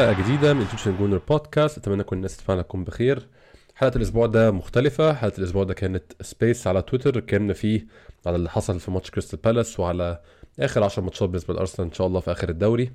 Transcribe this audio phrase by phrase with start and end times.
[0.00, 1.78] حلقة جديدة من Egyptian Gooner Podcast.
[1.78, 3.28] أتمنى كل الناس تسمعنا تكون بخير.
[3.74, 5.12] حلقة الأسبوع ده مختلفة.
[5.14, 7.18] حلقة الأسبوع ده كانت space على تويتر.
[7.18, 7.86] اتكلمنا فيه
[8.26, 10.20] على اللي حصل في ماتش كريستال بالاس وعلى
[10.60, 12.92] آخر 10 ماتشات بالنسبة لأرسنال إن شاء الله في آخر الدوري.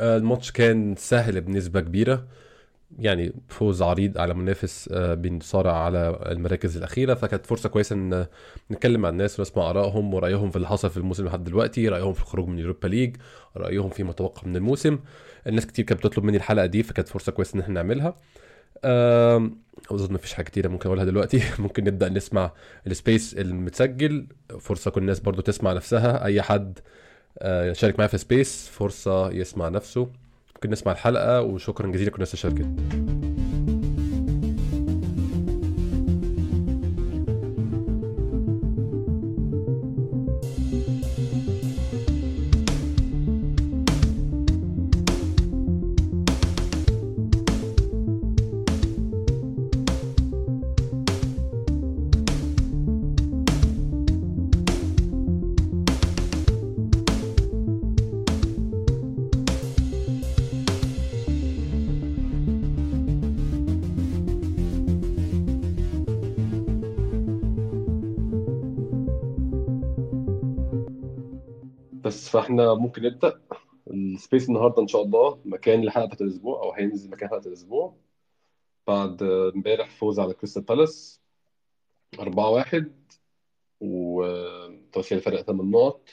[0.00, 2.26] آه، الماتش كان سهل بنسبة كبيرة.
[2.98, 7.14] يعني فوز عريض على منافس آه، بيصارع على المراكز الأخيرة.
[7.14, 8.26] فكانت فرصة كويسة إن
[8.70, 12.22] نتكلم مع الناس ونسمع آرائهم ورأيهم في اللي حصل في الموسم لحد دلوقتي رأيهم في
[12.22, 13.16] الخروج من Europa League
[13.56, 14.98] رأيهم في متوقع من الموسم.
[15.50, 18.14] الناس كتير كانت بتطلب مني الحلقة دي فكانت فرصة كويسة إن إحنا نعملها.
[19.90, 21.42] أظن مفيش حاجة كتيرة ممكن أقولها دلوقتي.
[21.58, 22.52] ممكن نبدأ نسمع
[22.86, 24.26] ال space المتسجل.
[24.60, 26.24] فرصة كل الناس برضو تسمع نفسها.
[26.24, 26.78] أي حد
[27.38, 30.10] آه، يشارك معايا في space فرصة يسمع نفسه.
[30.54, 33.29] ممكن نسمع الحلقة وشكرا جزيلا لكل الناس اللي شاركت.
[72.30, 73.40] فاحنا ممكن نبدأ.
[73.90, 77.96] ال space النهارده إن شاء الله مكان لحلقه بتاعت الأسبوع أو هينزل مكان حلقة الأسبوع.
[78.86, 81.20] بعد امبارح فوز على كريستال بالاس
[82.20, 82.84] 4-1
[83.80, 86.08] وتوصيل الفرق 8 نقط.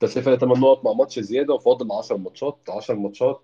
[0.00, 2.58] توصيل الفرق 8 نقط مع ماتش زيادة وفاضل 10 ماتشات.
[2.68, 3.42] 10 ماتشات.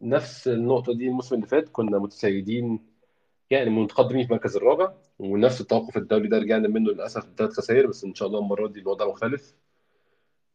[0.00, 2.86] نفس النقطة دي الموسم اللي فات كنا متسيدين
[3.50, 4.92] يعني متقدمين في المركز الرابع.
[5.18, 8.80] ونفس التوقف الدولي ده رجعنا منه للأسف بثلاث خسائر بس إن شاء الله المرة دي
[8.80, 9.54] الوضع مختلف.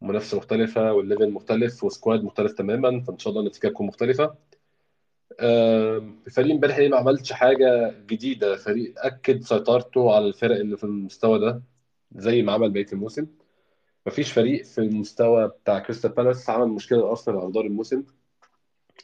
[0.02, 4.36] منافسة مختلفة وال level مختلف و squad مختلف تماما فإن شاء الله النتيجة تكون مختلفة.
[6.28, 11.40] الفريق امبارح ليه ما عملش حاجة جديدة؟ فريق أكد سيطرته على الفرق اللي في المستوى
[11.40, 11.62] ده
[12.16, 13.28] زي ما عمل بقية الموسم.
[14.08, 18.04] مفيش فريق في المستوى بتاع كريستال بالاس عمل مشكلة لارسنال على مدار الموسم.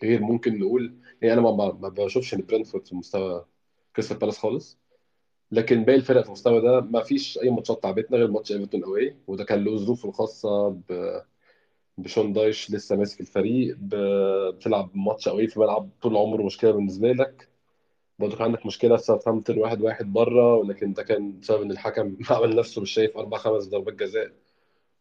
[0.04, 3.46] غير ممكن نقول يعني أنا ما بشوفش إن برنتفورد في مستوى
[3.96, 4.83] كريستال بالاس خالص.
[5.52, 9.18] لكن باقي الفرق في المستوى ده ما فيش أي ماتشات تعبتنا غير ماتش إيفرتون away
[9.28, 10.84] وده كان له ظروفه الخاصه ب...
[11.98, 13.96] بشون دايش لسه ماسك الفريق ب...
[14.56, 17.50] بتلعب ماتش away في ملعب طول عمره مشكلة بالنسبة لك.
[18.20, 22.18] برضه كان عندك مشكلة في ساوثهامبتون واحد واحد بره ولكن ده كان بسبب إن الحكم
[22.32, 24.32] عمل نفسه مش شايف أربع خمس ضربات جزاء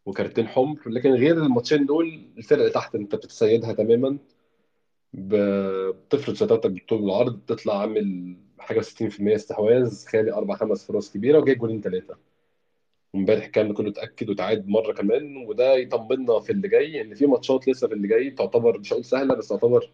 [0.05, 0.89] وكارتين حمر.
[0.89, 4.17] لكن غير الماتشين دول الفرق تحت أنت بتتسيدها تماما
[5.13, 11.55] بتفرض سيطرتك بالطول والعرض بتطلع عامل حاجة 60% استحواذ خالق أربع خمس فرص كبيرة وجاي
[11.55, 12.17] جولين ثلاثة
[13.13, 17.67] وامبارح الكلام كله اتأكد وتعاد مرة كمان وده يطمنا في اللي جاي إن في ماتشات
[17.67, 19.91] لسه في اللي جاي تعتبر مش هقول سهلة بس تعتبر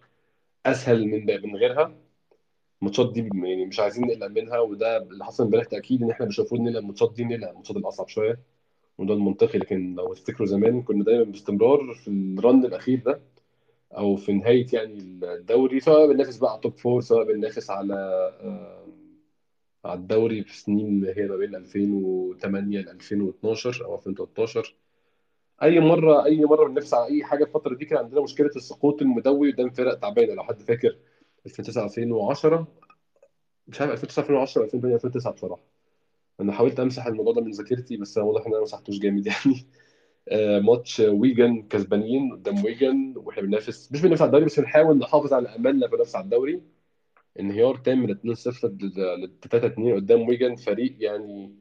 [0.66, 1.96] أسهل من من غيرها.
[2.82, 6.40] الماتشات دي يعني مش عايزين نقلق منها وده اللي حصل امبارح تأكيد إن إحنا مش
[6.40, 8.40] المفروض نقلق الماتشات دي نقلق الماتشات الأصعب شوية.
[8.98, 13.22] وده المنطقي لكن لو تفتكروا زمان كنا دايما باستمرار في ال run الأخير ده.
[13.98, 17.94] أو في نهاية يعني الدوري سواء بننافس بقى على top four سواء بننافس على
[18.42, 18.88] آه،
[19.86, 24.76] على الدوري في سنين هي ما بين 2008 ل 2012 أو 2013
[25.64, 29.52] أي مرة أي مرة بننافس على أي حاجة الفترة دي كان عندنا مشكلة السقوط المدوي
[29.52, 30.34] قدام فرق تعبانة.
[30.34, 30.98] لو حد فاكر
[31.46, 32.68] 2009 2010
[33.68, 35.64] مش عارف 2009 2010 2008 2009 بصراحة.
[36.42, 39.66] أنا حاولت أمسح الموضوع ده من ذاكرتي بس واضح إن أنا ما مسحتوش جامد يعني.
[40.62, 43.92] ماتش ويجن كسبانين قدام ويجن وإحنا بننافس.
[43.92, 46.62] مش بننافس على الدوري بس بنحاول نحافظ على املنا بنفس على الدوري.
[47.40, 50.56] انهيار تام من 2-0 ل 3-2 قدام ويجن.
[50.56, 51.56] فريق يعني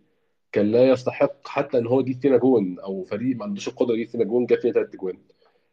[0.52, 4.08] كان لا يستحق حتى إن هو يجيب فينا جون أو فريق ما عندوش القدرة يجيب
[4.08, 5.18] فينا جون جاب فينا ثلاث جوان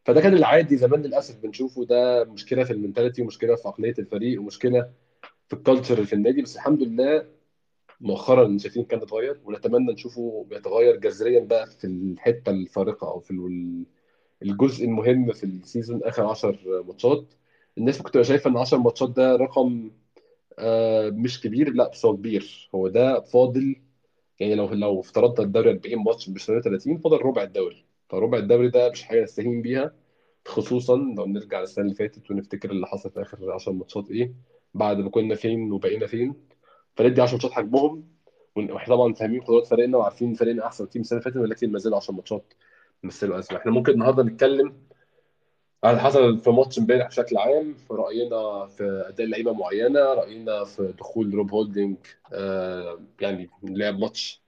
[0.06, 1.86] فده كان العادي زمان للأسف بنشوفه.
[1.86, 4.90] ده مشكلة في ال mentality ومشكلة في عقلية الفريق ومشكلة
[5.48, 6.42] في ال culture في النادي.
[6.42, 7.35] بس الحمد لله
[8.02, 13.86] مؤخرا شايفين كان اتغير ونتمنى نشوفه بيتغير جذريا بقى في الحتة الفارقة أو في ال-
[14.44, 17.34] الجزء المهم في ال season آخر 10 ماتشات.
[17.78, 19.92] الناس ممكن تبقى شايفة إن 10 ماتشات ده رقم
[20.60, 22.70] آه، مش كبير لا بس هو كبير.
[22.76, 23.76] هو ده فاضل
[24.40, 27.86] يعني لو لو افترضنا الدوري 40 ماتش مش 30 فاضل ربع الدوري.
[28.10, 29.94] فربع الدوري ده مش حاجة نستهين بيها
[30.48, 34.34] خصوصا لو نرجع للسنة اللي فاتت ونفتكر اللي حصل في آخر 10 ماتشات إيه
[34.74, 36.36] بعد ما كنا فين وبقينا فين.
[36.96, 38.16] فندي 10 ماتشات حجمهم.
[38.56, 41.94] وإحنا طبعا فاهمين قدرات فريقنا وعارفين فريقنا أحسن تيم السنة اللي فاتت ولكن ما زال
[41.94, 42.54] 10 ماتشات
[43.04, 44.74] مثلوا ازمه إحنا ممكن النهارده نتكلم
[45.84, 50.64] على اللي حصل في ماتش امبارح بشكل عام في رأينا في أداء لعيبة معينة رأينا
[50.64, 51.98] في دخول روب هولدنج
[52.34, 54.42] آه يعني لعب ماتش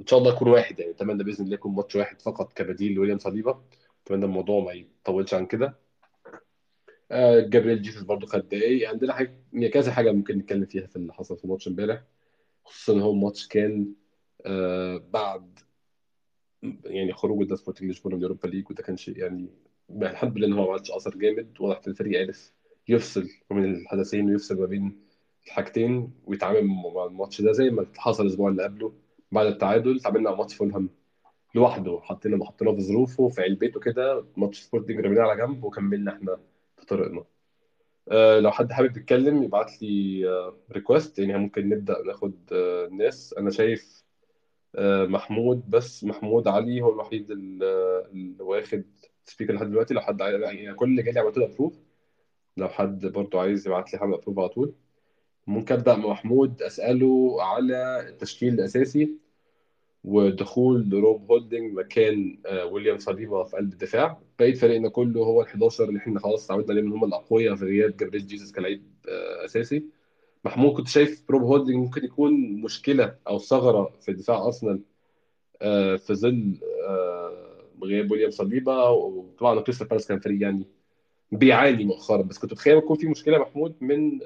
[0.00, 3.18] إن شاء الله يكون واحد يعني اتمنى بإذن الله يكون ماتش واحد فقط كبديل لويليام
[3.18, 3.60] صليبا
[4.06, 5.81] اتمنى الموضوع ما يطولش عن كده.
[7.40, 8.88] جابريل جيسوس برضو خد دقايق.
[8.88, 12.02] عندنا حاجة يعني كذا حاجة ممكن نتكلم فيها في اللي حصل في الماتش امبارح.
[12.64, 13.92] خصوصا إن هو الماتش كان
[14.46, 15.58] آه بعد
[16.84, 19.48] يعني خروج ده سبورتنج لشبونه من ال Europa League وده كان شيء يعني
[20.02, 21.60] الحمد لله إن هو ما عملش أثر جامد.
[21.60, 22.52] واضح إن الفريق عرف
[22.88, 25.00] يفصل من الحدثين ويفصل ما بين
[25.46, 26.64] الحاجتين ويتعامل
[26.94, 28.92] مع الماتش ده زي ما حصل الأسبوع اللي قبله
[29.32, 30.00] بعد التعادل.
[30.00, 30.88] تعاملنا مع ماتش فولهام
[31.54, 36.38] لوحده حطينا حطيناه في ظروفه في علبته كده ماتش سبورتنج رميناه على جنب وكملنا إحنا
[36.84, 37.24] طريقنا
[38.10, 43.34] آه لو حد حابب يتكلم يبعت لي آه request يعني ممكن نبدأ ناخد آه ناس.
[43.38, 44.04] أنا شايف
[44.74, 45.70] آه محمود.
[45.70, 47.62] بس محمود علي هو الوحيد ال-
[48.12, 48.84] اللي واخد
[49.24, 49.94] speaker لحد دلوقتي.
[49.94, 51.78] لو حد يعني كل اللي جالي عملت له approve
[52.56, 54.74] لو حد برضو عايز يبعت لي حاجة approve على طول.
[55.46, 56.62] ممكن أبدأ محمود.
[56.62, 59.21] أسأله على التشكيل الأساسي.
[60.04, 64.18] ودخول روب هولدنج مكان آه، ويليام صليبا في قلب الدفاع.
[64.38, 67.96] بقيت فريقنا كله هو ال 11 اللي إحنا خلاص اتعودنا عليهم هم الأقوياء في غياب
[67.96, 69.84] جابريل جيسوس كلاعب آه، أساسي.
[70.44, 74.80] محمود كنت شايف روب هولدنج ممكن يكون مشكلة أو ثغرة في دفاع أرسنال
[75.62, 76.58] آه، في ظل
[77.82, 80.66] غياب ويليام صليبا وطبعا كريستال بالاس كان فريق يعني
[81.32, 82.22] بيعاني مؤخرا.
[82.22, 84.18] بس كنت متخيل يكون في مشكلة محمود من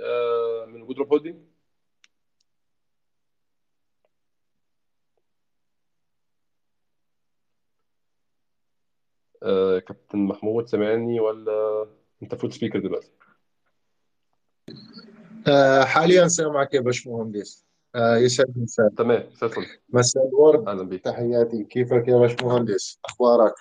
[0.73, 1.35] من وجود روب هولدنج
[9.43, 11.87] آه، كابتن محمود سامعني ولا
[12.23, 13.11] انت فوت speaker دلوقتي؟
[15.49, 17.67] آه، حاليا سامعك يا باشمهندس.
[17.95, 18.93] آه، يسعد مساك.
[18.99, 19.67] تمام الفل.
[19.89, 20.69] مساء الورد.
[20.69, 21.05] أهلا بيك.
[21.05, 21.65] تحياتي.
[21.65, 23.55] كيفك يا باشمهندس؟ أخبارك؟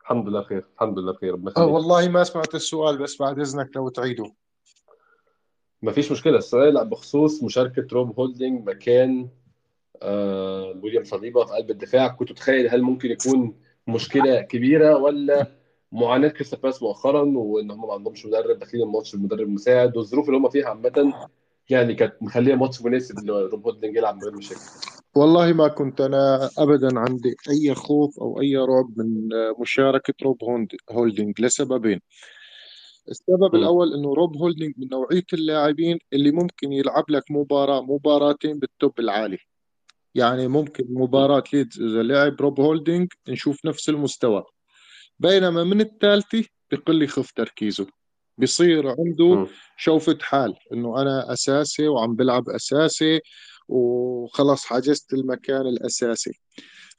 [0.00, 3.76] الحمد لله بخير الحمد لله بخير ربنا آه والله ما سمعت السؤال بس بعد إذنك
[3.76, 4.32] لو تعيده.
[5.82, 6.38] مفيش مشكلة.
[6.38, 9.28] السؤال بخصوص مشاركة روب هولدنج مكان
[10.02, 12.08] آه ويليام صليبا في قلب الدفاع.
[12.08, 15.46] كنت متخيل هل ممكن يكون مشكلة كبيرة ولا
[15.92, 20.38] معاناة كريستال بالاس مؤخرا وإن هم ما عندهمش مدرب داخلين الماتش بمدرب مساعد والظروف اللي
[20.38, 21.14] هم فيها عامة
[21.70, 24.60] يعني كانت مخلية ماتش مناسب إن روب هولدنج يلعب من غير مشاكل.
[25.16, 29.28] والله ما كنت أنا أبدا عندي أي خوف أو أي رعب من
[29.60, 30.38] مشاركة روب
[30.90, 32.00] هولدنج لسببين.
[33.08, 33.60] السبب مم.
[33.60, 39.00] الأول إنه روب هولدنج من نوعية اللاعبين اللي ممكن يلعب لك مباراة مباراتين بال top
[39.00, 39.38] العالي.
[40.14, 41.02] يعني ممكن مم.
[41.02, 44.44] مباراة ليدز إذا لعب روب هولدنج نشوف نفس المستوى
[45.18, 47.86] بينما من الثالثة بقل يخف تركيزه
[48.38, 49.46] بصير عنده.
[49.76, 53.20] شوفة حال إنه أنا أساسي وعم بلعب أساسي
[53.68, 56.40] وخلص حجزت المكان الأساسي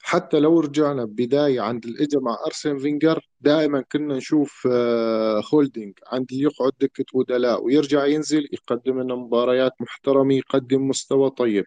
[0.02, 6.26] حتى لو رجعنا بداية عند الإجا مع أرسن فينجر دائما كنا نشوف آه، هولدنج عند
[6.32, 11.64] اللي يقعد دكة بدلاء ويرجع ينزل يقدم لنا مباريات محترمة يقدم مستوى طيب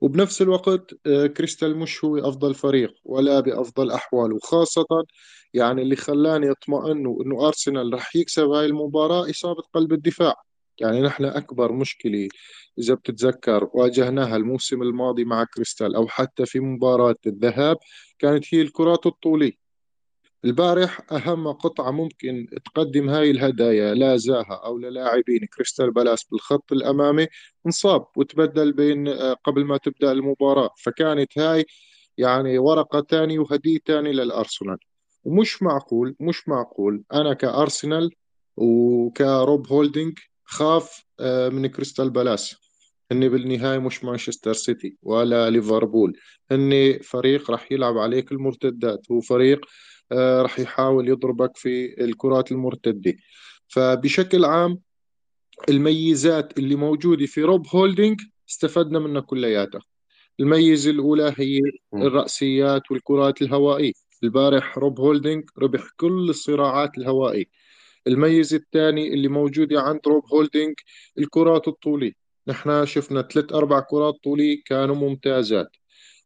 [0.00, 4.86] وبنفس الوقت آه، كريستال مش هو أفضل فريق ولا بأفضل أحواله وخاصة
[5.54, 10.34] يعني اللي خلاني أطمئن إنه أرسنال رح يكسب هاي المباراة إصابة قلب الدفاع.
[10.80, 12.28] يعني نحن أكبر مشكلة
[12.78, 17.76] إذا بتتذكر واجهناها الموسم الماضي مع كريستال أو حتى في مباراة الذهاب
[18.18, 19.52] كانت هي الكرات الطولية.
[20.44, 27.26] البارح أهم قطعة ممكن تقدم هاي الهدايا لا زاها أو للاعبين كريستال بالاس بالخط الأمامي
[27.66, 31.66] انصاب وتبدل بين آه، قبل ما تبدأ المباراة فكانت هاي
[32.18, 34.76] يعني ورقة تانية وهدية تانية للأرسنال.
[35.24, 38.10] ومش معقول مش معقول أنا كأرسنال
[38.56, 42.56] وكروب هولدينج خاف آه، من كريستال بالاس.
[43.12, 46.18] هن بالنهاية مش مانشستر سيتي ولا ليفربول.
[46.50, 49.66] هن فريق راح يلعب عليك المرتدات هو فريق
[50.12, 53.14] راح يحاول يضربك في الكرات المرتدة.
[53.68, 54.78] فبشكل عام
[55.68, 59.80] الميزات اللي موجودة في روب هولدينج استفدنا منها كلياتها.
[60.40, 61.60] الميزة الأولى هي
[61.92, 62.02] مم.
[62.02, 63.92] الرأسيات والكرات الهوائية.
[64.22, 67.44] البارح روب هولدينج ربح كل الصراعات الهوائية.
[68.06, 70.74] الميزة الثانية اللي موجودة عند روب هولدينج
[71.18, 72.12] الكرات الطولية.
[72.48, 75.76] نحن شفنا ثلاث أربع كرات طولية كانوا ممتازات.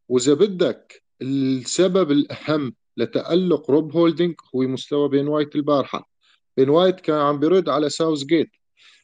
[0.09, 6.09] وإذا بدك السبب الأهم لتألق روب هولدينج هو مستوى بن وايت البارحة.
[6.57, 8.49] بن وايت كان عم بيرد على ساوثجيت.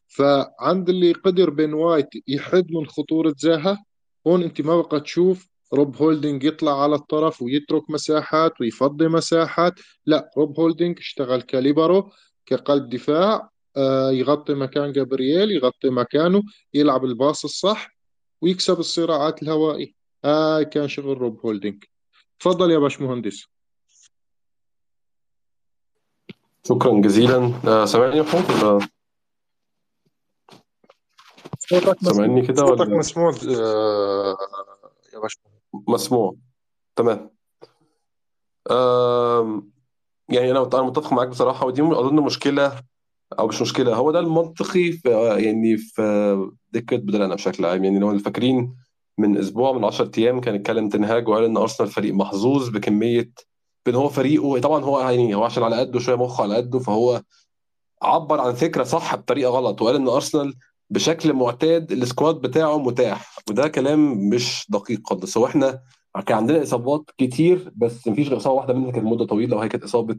[0.08, 3.86] فعند اللي قدر بن وايت يحد من خطورة زاها
[4.28, 9.74] هون انت ما بقى تشوف روب هولدينج يطلع على الطرف ويترك مساحات ويفضي مساحات.
[10.06, 12.12] لا روب هولدينج اشتغل كليبرو
[12.46, 16.44] كقلب دفاع آه يغطي مكان جابرييل يغطي مكانه
[16.74, 17.98] يلعب الباص الصح
[18.42, 19.92] ويكسب الصراعات الهوائية.
[20.26, 21.84] هاي كان شغل روب هولدينج
[22.40, 23.46] تفضل يا باشمهندس.
[26.68, 27.54] شكرا جزيلا.
[27.68, 28.88] آه، سامعني يا محمود ولا؟
[31.60, 32.14] صوتك مسموع.
[32.14, 33.30] سامعني كده صوتك ولا مسموع.
[33.60, 34.38] آه
[35.14, 36.36] يا باشمهندس مسموع.
[36.96, 37.30] تمام.
[40.30, 42.82] يعني أنا أنا متفق معاك بصراحة ودي أظن مشكلة
[43.40, 47.84] أو مش مشكلة هو ده المنطقي في يعني في دكه بدلانا بشكل عام.
[47.84, 48.76] يعني لو فاكرين
[49.18, 53.32] من أسبوع من 10 أيام كان اتكلم تنهاج وقال إن أرسنال فريق محظوظ بكمية
[53.86, 57.22] بإن هو فريقه طبعا هو يعني هو عشان على قده شوية مخه على قده فهو
[58.02, 60.54] عبر عن فكرة صح بطريقة غلط وقال إن أرسنال
[60.90, 65.38] بشكل معتاد السكواد بتاعه متاح وده كلام مش دقيق خالص.
[65.38, 65.82] هو إحنا
[66.26, 69.84] كان عندنا إصابات كتير بس مفيش غير إصابة واحدة منها كانت مده طويلة وهي كانت
[69.84, 70.18] إصابة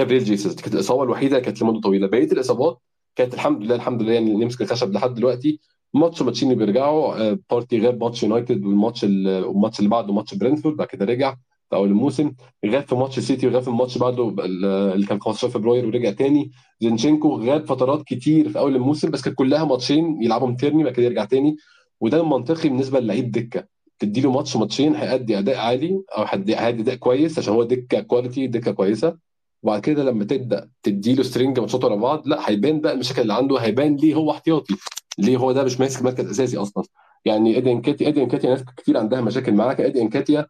[0.00, 2.06] جيسوس دي كانت الإصابة الوحيدة كانت لمدة طويلة.
[2.06, 2.80] بقية الإصابات
[3.16, 5.60] كانت الحمد لله الحمد لله يعني نمسك الخشب لحد دلوقتي.
[5.94, 10.34] ماتش ماتشين اللي بيرجعوا آه، بارتي غاب ماتش يونايتد والماتش ال- والماتش اللي بعده ماتش
[10.34, 11.34] برينتفورد بعد كده رجع
[11.70, 12.32] في أول الموسم
[12.66, 16.50] غاب في ماتش سيتي وغاب في الماتش بعده ال- اللي كان 15 فبراير ورجع تاني.
[16.80, 21.06] زينشينكو غاب فترات كتير في أول الموسم بس كانت كلها ماتشين يلعبهم تيرني بعد كده
[21.06, 21.56] يرجع تاني.
[22.00, 23.64] وده المنطقي بالنسبة للعيب دكة.
[23.98, 28.70] تديله ماتش ماتشين هيأدي أداء عالي أو هيأدي أداء كويس عشان هو دكة quality دكة
[28.72, 29.16] كويسة.
[29.62, 33.56] وبعد كده لما تبدأ تديله string ماتشات ورا بعض لأ هيبان بقى المشاكل اللي عنده
[33.58, 34.74] هيبان ليه هو احتياطي.
[35.18, 36.84] ليه هو ده مش ماسك مركز أساسي أصلا؟
[37.24, 40.46] يعني إيدي انكاتيا إيدي انكاتيا ناس كتير عندها مشاكل معاه ايدي انكاتيا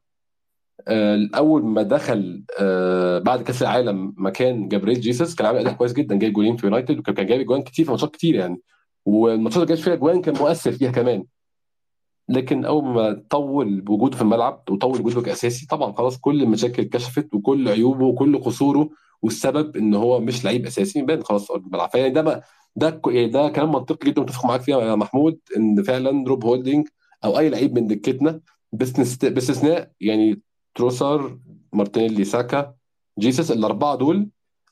[0.89, 5.93] آه، أول ما دخل آه، بعد كأس العالم مكان جابريل جيسس كان عامل أداء كويس
[5.93, 8.61] جدا جايب جولين في يونايتد وكان كان جايب جوان كتير في ماتشات كتير يعني.
[9.07, 11.25] والماتشات اللي جايب فيها جوان كان مؤثر فيها كمان.
[12.29, 17.35] لكن أول ما طول بوجوده في الملعب وطول وجوده كأساسي طبعا خلاص كل المشاكل اتكشفت
[17.35, 18.91] وكل عيوبه وكل قصوره
[19.23, 21.91] والسبب إن هو مش لعيب أساسي بان خلاص الملعب.
[21.91, 22.45] فيعني ده بقى
[22.77, 26.89] ده يعني ده كلام منطقي جدا متفق معاك فيه يا محمود إن فعلا روب هولدنج
[27.25, 28.41] أو أي لعيب من دكتنا
[28.77, 30.41] باستث- باستثناء يعني
[30.75, 31.39] تروسار
[31.73, 32.75] مارتينيلي ساكا
[33.19, 34.29] جيسس الأربعة دول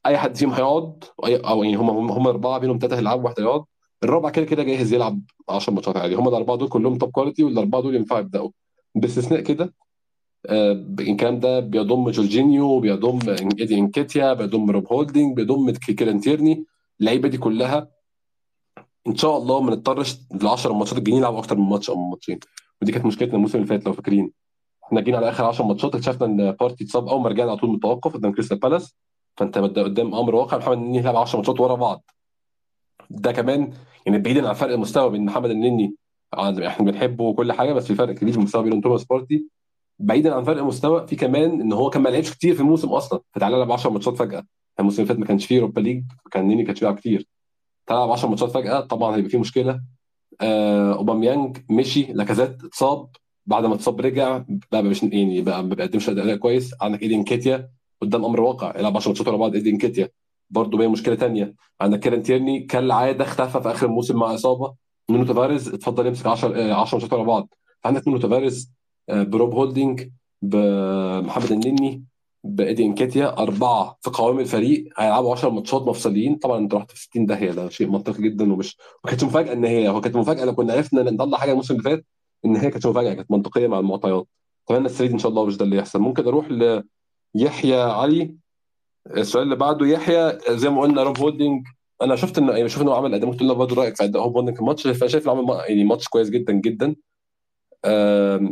[0.07, 3.65] أي حد فيهم هيقعد أو يعني هم هم أربعة بينهم ثلاثة هيلعبوا واحد هيقعد
[4.05, 6.15] الرابع كده كده جاهز يلعب 10 ماتشات عادي.
[6.15, 8.51] هم الأربعة دول كلهم top quality والأربعة دول ينفعوا يبدأوا.
[8.95, 9.75] باستثناء كده
[10.47, 13.19] آه، الكلام ده بيضم جورجينيو بيضم
[13.61, 16.65] إيدي إنكيتيا بيضم روب هولدنج بيضم كيران تيرني
[17.01, 17.89] اللعيبة دي كلها
[19.07, 22.11] إن شاء الله ما نضطرش ال 10 ماتشات الجايين نلعب أكتر من ماتش أو من
[22.11, 22.39] ماتشين.
[22.83, 24.33] ودي كانت مشكلتنا الموسم اللي فات لو فاكرين.
[24.85, 27.71] إحنا جينا على آخر 10 ماتشات اكتشفنا إن بارتي اتصاب أول ما رجعنا على طول
[27.71, 28.97] متوقف قدام كريستال بالاس.
[29.37, 32.05] فأنت قدام أمر واقع محمد النني يلعب 10 ماتشات ورا بعض.
[33.11, 33.73] ده كمان
[34.07, 35.95] يعني بعيدا عن فرق المستوى بين محمد النني
[36.35, 39.47] إحنا بنحبه وكل حاجة بس في فرق كبير في المستوى بينه توماس بارتي
[39.99, 43.21] بعيدا عن فرق المستوى في كمان إن هو كان ما لعبش كتير في الموسم أصلا.
[43.33, 44.47] فتعالى لعب 10 ماتشات فجأة.
[44.81, 47.27] الموسم اللي فات ما كانش فيه Europa League كان النني كانش بيلعب كتير.
[47.87, 49.81] تعالى لعب 10 ماتشات فجأة طبعا هيبقى فيه مشكلة.
[50.41, 53.09] آه أوباميانج مشي لاكازيت اتصاب.
[53.47, 56.75] بعد ما اتصاب رجع بقى مش يعني بقى ما بيقدمش أداء كويس.
[56.81, 57.69] عندك إيدي إنكيتيا
[58.03, 58.79] قدام أمر واقع.
[58.79, 60.09] يلعب 10 ماتشات ورا بعض إيدي إنكيتيا.
[60.51, 61.55] برضه بقى مشكلة تانية.
[61.81, 64.75] عندك كيرن تيرني كالعادة اختفى في آخر الموسم مع إصابة.
[65.11, 67.55] نونو تافاريز اتفضل يمسك 10 10 ماتشات ورا بعض.
[67.85, 68.76] عندك نونو تافاريز
[69.09, 70.09] بروب هولدنج
[70.43, 72.05] بمحمد النني
[72.45, 76.37] بايدي إنكيتيا أربعة في قوام الفريق هيلعبوا 10 ماتشات مفصليين.
[76.37, 79.65] طبعا أنت رحت في 60 داهيه ده شيء منطقي جدا ومش ما كانتش مفاجأة إن
[79.65, 82.05] هي هو كانت مفاجأة لو كنا عرفنا نطلع حاجة الموسم اللي فات
[82.45, 84.27] إن هي كانت مفاجأة كانت منطقية مع المعطيات.
[84.67, 85.99] أتمنى السنة دي إن شاء الله مش ده اللي يحصل.
[86.01, 86.49] ممكن أروح
[87.35, 88.37] ليحيى علي.
[89.17, 91.67] السؤال اللي بعده يحيى زي ما قلنا روب هولدنج
[92.03, 94.49] أنا شفت ان يعني بشوف انه عمل أداء تقول لنا برضه رأيك في أداء روب
[94.49, 96.97] الماتش فأنا شايف إنه عمل يعني ماتش كويس جدا جدا.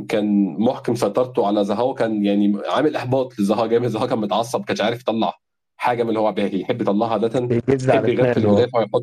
[0.08, 4.64] كان محكم سيطرته على زهاو كان يعني عامل إحباط لزهاو جامد زهاو كان متعصب ما
[4.64, 5.38] كانش عارف يطلع
[5.76, 7.40] حاجة من اللي هو بيحب يطلعها عادة.
[7.40, 9.02] بيحب يغفل المدافع ويحط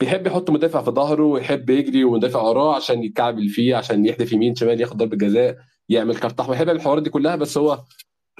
[0.00, 4.54] بيحب يحط مدافع في ظهره ويحب يجري ومدافع وراه عشان يتكعبل فيه عشان يحدف يمين
[4.54, 5.56] شمال ياخد ضربة جزاء
[5.88, 6.54] يعمل كارت أحمر.
[6.54, 7.78] يحب يعمل الحوارات دي كلها بس هو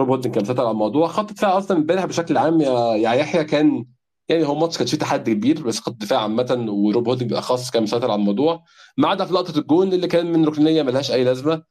[0.01, 1.07] روب هولدنج كان مسيطر على الموضوع.
[1.07, 3.85] خط الدفاع أصلا امبارح بشكل عام يا يحيى كان
[4.31, 7.83] يعني هو ماتش كان فيه تحدي كبير بس خط الدفاع عامة وروب هولدنج بالأخص كان
[7.83, 8.65] مسيطر على الموضوع.
[8.97, 11.63] ما عدا في لقطة الجون اللي كان من ركنية ملهاش أي لازمة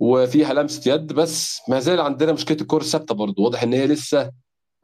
[0.00, 3.42] وفيها لمسة يد بس ما زال عندنا مشكلة الكره الثابتة برضه.
[3.42, 4.32] واضح إن هي لسه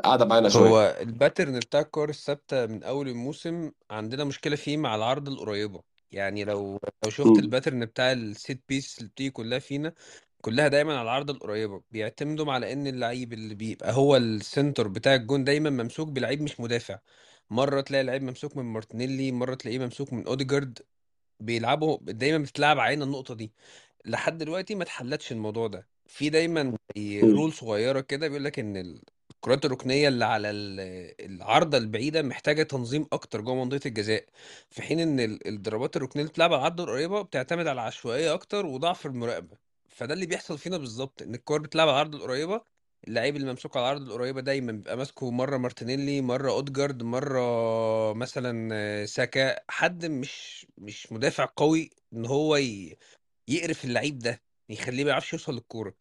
[0.05, 0.71] قاعدة معانا شوية.
[0.71, 5.81] هو ال pattern بتاع الكور الثابتة من أول الموسم عندنا مشكلة فيه مع العرض القريبة.
[6.11, 7.39] يعني لو لو شفت.
[7.39, 9.93] ال pattern بتاع ال set piece اللي بتيجي كلها فينا
[10.47, 15.45] كلها دايما على العرض القريبة بيعتمدوا على إن اللعيب اللي بيبقى هو السنتر بتاع الجون
[15.45, 16.99] دايما ممسوك بلعيب مش مدافع.
[17.51, 20.79] مرة تلاقي لعيب ممسوك من مارتينيلي مرة تلاقيه ممسوك من أوديجارد.
[21.41, 23.53] بيلعبوا دايما بتلعب علينا النقطة دي.
[24.05, 25.89] لحد دلوقتي ما اتحلتش الموضوع ده.
[26.07, 27.21] في دايما زي.
[27.21, 32.63] rule صغيرة كده بيقول لك إن ال- الكرات الركنية اللي على ال- العارضة البعيدة محتاجة
[32.63, 34.25] تنظيم أكتر جوه منطقة الجزاء.
[34.71, 38.67] في حين إن ال- الضربات الركنية اللي بتلعب على العارضة القريبة بتعتمد على العشوائية أكتر
[38.67, 39.66] وضعف المراقبة.
[39.97, 42.63] فده اللي بيحصل فينا بالظبط إن الكور بتلعب على العارضة القريبة
[43.09, 49.07] اللعيب اللي ممسوك على العارضة القريبة دايما بيبقى ماسكه مرة مارتينيلي مرة أوديجارد مرة مثلا
[49.07, 52.57] ساكا حد مش مش مدافع قوي إن هو.
[53.49, 55.95] يقرف اللعيب ده يخليه ما يعرفش يوصل للكورة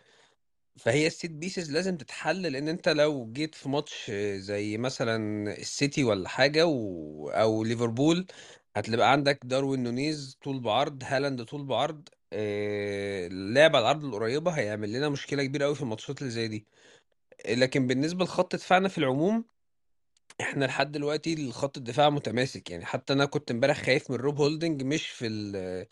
[0.80, 5.18] فهي ال set pieces لازم تتحل لأن أنت لو جيت في ماتش زي مثلا
[5.58, 7.30] السيتي ولا حاجة و...
[7.30, 8.28] أو ليفربول
[8.75, 14.94] هتبقى عندك داروين نونيز طول بعرض هالاند طول بعرض آه، اللعب على العرض القريبة هيعمل
[14.94, 16.65] لنا مشكلة كبيرة قوي في الماتشات اللي زي دي.
[17.50, 19.46] لكن بالنسبة لخط دفاعنا في العموم
[20.42, 22.72] إحنا لحد دلوقتي خط الدفاع متماسك.
[22.72, 25.86] يعني حتى أنا كنت امبارح خايف من روب هولدنج مش في ال...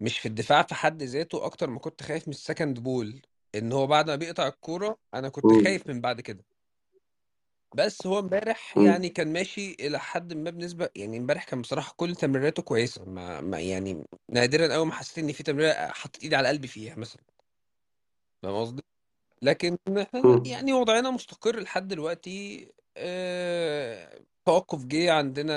[0.00, 3.22] مش في الدفاع في حد ذاته أكتر ما كنت خايف من ال second ball
[3.54, 5.64] إن هو بعد ما بيقطع الكورة أنا كنت مم.
[5.64, 6.44] خايف من بعد كده.
[7.74, 8.86] بس هو امبارح مم.
[8.86, 13.40] يعني كان ماشي إلى حد ما بنسبة يعني امبارح كان بصراحة كل تمريراته كويسة ما,
[13.40, 17.22] ما يعني نادرا قوي ما حسيت إن في تمريرة حطيت إيدي على قلبي فيها مثلا
[18.42, 18.82] فاهم قصدي
[19.42, 20.42] لكن إحنا مم.
[20.46, 25.54] يعني وضعنا مستقر لحد دلوقتي آه، توقف جه عندنا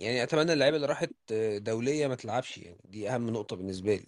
[0.00, 4.06] يعني أتمنى اللعيبة اللي راحت دولية ما تلعبش يعني دي أهم نقطة بالنسبة لي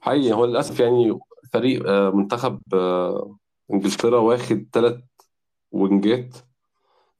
[0.00, 1.18] حقيقي هو للأسف يعني
[1.52, 3.36] فريق آه، منتخب آه،
[3.72, 4.96] انجلترا واخد ثلاث
[5.72, 6.36] وينجات.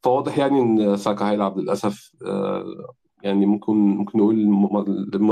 [0.02, 2.64] فواضح يعني إن ساكا هيلعب للأسف آه،
[3.22, 4.36] يعني ممكن ممكن نقول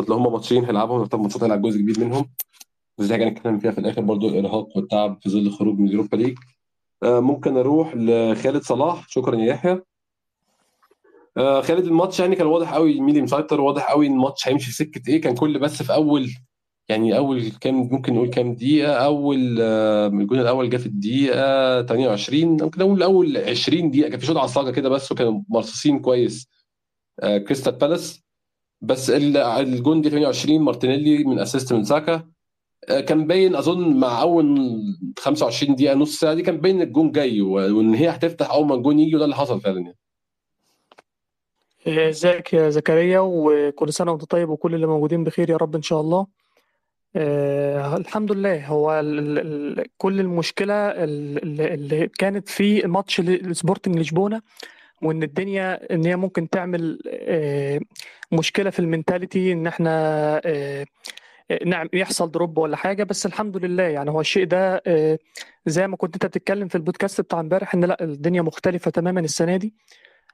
[0.08, 2.30] لو هم ماتشين هيلعبهم طب ماتشات هيلعب جزء كبير منهم.
[2.98, 5.92] بس دي حاجة هنتكلم فيها في الآخر برضو الإرهاق والتعب في ظل الخروج من ال
[5.92, 6.38] Europa League.
[7.04, 9.08] ممكن أروح لخالد صلاح.
[9.08, 9.82] شكرا يا يحيى.
[11.36, 15.02] خالد الماتش يعني كان واضح قوي مين اللي مسيطر واضح قوي الماتش هيمشي في سكة
[15.08, 15.20] إيه.
[15.20, 16.30] كان كل بس في أول
[16.88, 22.46] يعني أول كام ممكن نقول كام دقيقة؟ أول آه، الجون الأول جه في الدقيقة 28
[22.62, 24.08] ممكن نقول أول 20 دقيقة.
[24.10, 26.48] كان في شوط عصاجة كده بس وكانوا مرصوصين كويس
[27.22, 28.20] آه، كريستال بالاس.
[28.80, 32.28] بس ال- الجون دي 28 مارتينيلي من assist من ساكا.
[32.88, 34.56] آه، كان باين أظن مع أول
[35.18, 38.98] 25 دقيقة نص ساعة دي كان باين الجون جاي وإن هي هتفتح أول ما الجون
[39.00, 39.96] يجي وده اللي حصل فعلا يعني.
[42.08, 46.00] ازيك يا زكريا وكل سنة وأنت طيب وكل اللي موجودين بخير يا رب إن شاء
[46.00, 46.26] الله.
[47.16, 48.66] آه الحمد لله.
[48.66, 49.00] هو
[49.98, 54.42] كل المشكلة ال- اللي كانت في ماتش السبورتنج لشبونة
[55.02, 57.80] وإن الدنيا إن هي ممكن تعمل آه
[58.32, 59.90] مشكلة في ال mentality إن إحنا
[60.44, 60.86] آه
[61.66, 63.04] نعم يحصل drop ولا حاجة.
[63.04, 65.18] بس الحمد لله يعني هو الشيء ده آه
[65.66, 69.56] زي ما كنت أنت بتتكلم في البودكاست بتاع امبارح إن لأ الدنيا مختلفة تماما السنة
[69.56, 69.74] دي.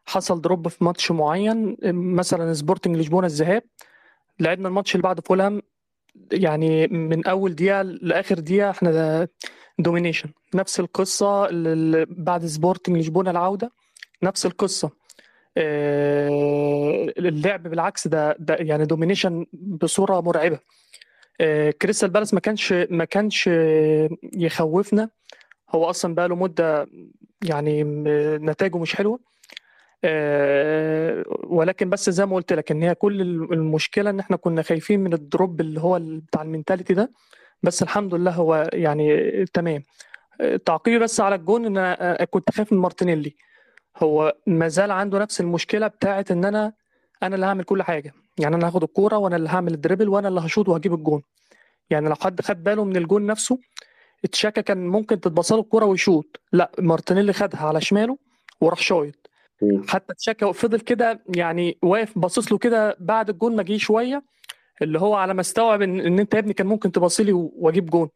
[0.07, 3.63] حصل drop في ماتش معين مثلا سبورتنج لشبونة الذهاب.
[4.41, 5.63] لعبنا الماتش اللي بعد فولهام
[6.33, 9.29] يعني من أول دقيقة لآخر دقيقة إحنا
[9.79, 11.49] domination نفس القصة
[12.07, 13.73] بعد سبورتنج لشبونه العودة
[14.23, 14.91] نفس القصة.
[15.57, 20.59] آه، اللعب بالعكس ده ده يعني domination بصورة مرعبة.
[21.41, 23.51] آه، كريستال بالاس ما كانش ما كانش
[24.33, 25.11] يخوفنا.
[25.71, 26.87] هو أصلا بقى له مدة
[27.45, 27.83] يعني
[28.39, 29.21] نتائجه مش حلوة.
[31.45, 33.21] ولكن بس زي ما قلت لك إن هي كل
[33.53, 37.11] المشكلة إن إحنا كنا خايفين من ال drop اللي هو بتاع ال mentality ده.
[37.63, 39.83] بس الحمد لله هو يعني تمام.
[40.41, 43.37] آه، تعقيبي بس على الجون إن أنا آه، كنت خايف من مارتينيلي.
[43.97, 46.73] هو ما زال عنده نفس المشكلة بتاعت إن أنا
[47.23, 48.13] أنا اللي هعمل كل حاجة.
[48.39, 51.23] يعني أنا هاخد الكورة وأنا اللي هعمل ال dribble وأنا اللي هشوط وهجيب الجون.
[51.91, 53.59] يعني لو حد خد باله من الجون نفسه
[54.33, 56.41] تشاكا كان ممكن تتباصى له الكورة ويشوط.
[56.53, 58.19] لا مارتينيلي خدها على شماله
[58.61, 59.30] وراح شايط.
[59.89, 64.23] حتى تشاكا فضل كده يعني واقف باصص له كده بعد الجون ما جه شوية
[64.83, 67.87] اللي هو على ما استوعب إن, إن أنت يا ابني كان ممكن تباصي و- وأجيب
[67.87, 68.09] جون.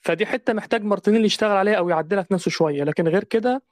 [0.00, 2.84] فدي حتة محتاج مارتينيلي يشتغل عليها أو يعدلها في نفسه شوية.
[2.84, 3.62] لكن غير كده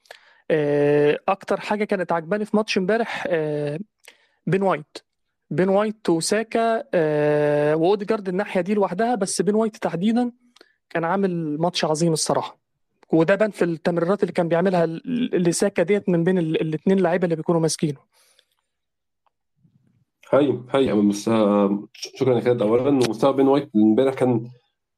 [0.50, 3.78] آه، أكتر حاجة كانت عجباني في ماتش امبارح آه،
[4.46, 4.98] بن وايت.
[5.50, 10.32] بن وايت وساكا آه، وأوديجارد الناحية دي لوحدها بس بن وايت تحديدا
[10.90, 12.57] كان عامل ماتش عظيم الصراحة.
[13.12, 14.86] وده بان في التمريرات اللي كان بيعملها
[15.32, 17.98] لساكا ديت من بين الاثنين لعيبة اللي بيكونوا ماسكينه.
[20.32, 21.24] هاي هاي بس
[21.92, 22.62] شكرا يا خالد.
[22.62, 24.50] اولا ومستوى بين وايت امبارح كان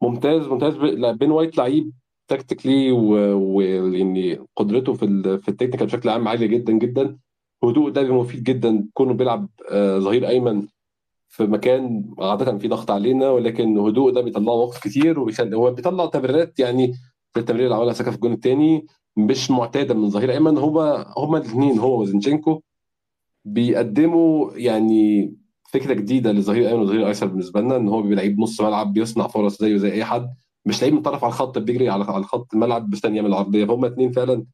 [0.03, 0.75] ممتاز ممتاز.
[1.17, 1.93] بين وايت لعيب
[2.29, 7.19] tactically ويعني قدرته في في ال technical بشكل عام عالية جدا جدا.
[7.65, 8.89] هدوء ده مفيد جدا.
[8.95, 10.67] كونه بيلعب آه، ظهير أيمن
[11.29, 16.07] في مكان عادة في ضغط علينا ولكن هدوء ده بيطلعه مواقف كتير وبيخلي هو بيطلع
[16.07, 16.95] تمريرات يعني
[17.37, 21.79] زي التمرير اللي عملها في الجون الثاني مش معتادة من ظهير ايمن هو هما الاثنين
[21.79, 22.61] هو وزنشенكو
[23.45, 25.35] بيقدموا يعني
[25.71, 29.27] فكرة جديدة للظهير الايمن والظهير الايسر بالنسبة لنا إن هو بيبقى لعيب نص ملعب بيصنع
[29.27, 30.31] فرص زيه زي أي حد
[30.67, 33.65] مش لعيب من طرف على الخط بيجري على على خط الملعب مستني يعمل عرضية.
[33.65, 34.45] فهم اثنين فعلا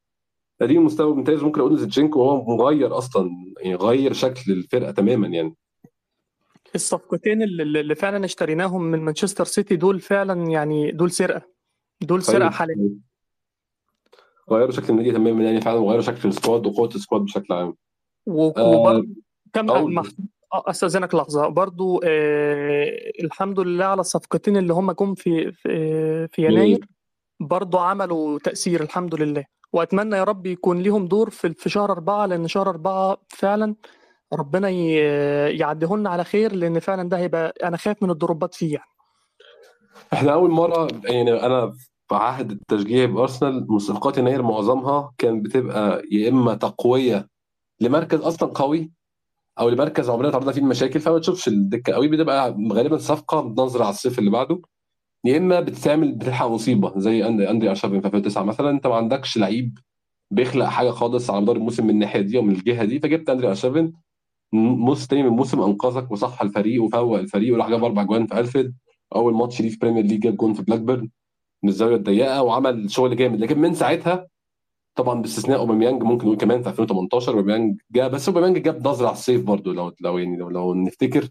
[0.60, 1.42] قادرين مستوى ممتاز.
[1.42, 5.54] ممكن أقول زيتشينكو هو مغير أصلا يعني غير شكل الفرقة تماما يعني.
[6.74, 11.55] الصفقتين اللي فعلا اشتريناهم من مانشستر سيتي دول فعلا يعني دول سرقة.
[12.00, 12.50] دول سرقة.
[12.50, 12.90] حاليا.
[14.50, 17.76] غيروا شكل النادي تماما يعني فعلا غيروا شكل ال squad وقوة ال squad بشكل عام.
[18.26, 19.06] و- آه، وبرضه
[19.52, 19.70] كم.
[19.70, 21.48] آه، أستأذنك لحظة.
[21.48, 22.86] برضو آه
[23.24, 26.86] الحمد لله على الصفقتين اللي هم جم في في, في يناير.
[27.40, 29.44] برضو عملوا تأثير الحمد لله.
[29.72, 33.74] وأتمنى يا رب يكون ليهم دور في في شهر أربعة لأن شهر أربعة فعلا
[34.32, 34.70] ربنا
[35.50, 38.90] يعديهن على خير لأن فعلا ده هيبقى أنا خايف من الضربات فيه يعني.
[40.12, 41.70] إحنا أول مرة يعني أنا
[42.08, 47.28] في عهد التشجيع بأرسنال مصفقات يناير معظمها كان بتبقى يا إما تقوية
[47.80, 48.90] لمركز أصلا قوي
[49.58, 53.90] أو لمركز عمرنا تعرضنا فيه المشاكل فما تشوفش الدكة قوي بتبقى غالبا صفقة بنظره على
[53.94, 54.60] الصيف اللي بعده.
[55.24, 59.78] يا إما بتعمل بتلحق مصيبة زي أندري ارشافين في 2009 مثلا أنت ما عندكش لعيب
[60.30, 63.92] بيخلق حاجة خالص على مدار الموسم من الناحية دي ومن الجهة دي فجبت أندري ارشافين
[64.52, 68.74] موسم تاني من الموسم أنقذك وصح الفريق وفوق الفريق وراح جاب أربع جوان في الفيد
[69.14, 71.10] أول ماتش ليه في Premier League جاب جون في بلاك بيرن
[71.62, 73.40] من الزاوية الضيقة وعمل شغل جامد.
[73.40, 74.26] لكن من ساعتها
[74.94, 79.14] طبعا باستثناء اوباميانج ممكن نقول كمان في 2018 اوباميانج جاب بس اوباميانج جه بنظرة على
[79.16, 79.72] الصيف برضو.
[79.72, 81.28] لو لو يعني لو, لو نفتكر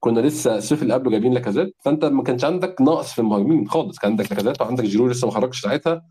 [0.00, 3.98] كنا لسه الصيف اللي قبله جايبين لاكازيت فأنت ما كانش عندك نقص في المهاجمين خالص.
[3.98, 6.02] كان عندك لاكازيت وعندك جيرو لسه ما خرجش ساعتها.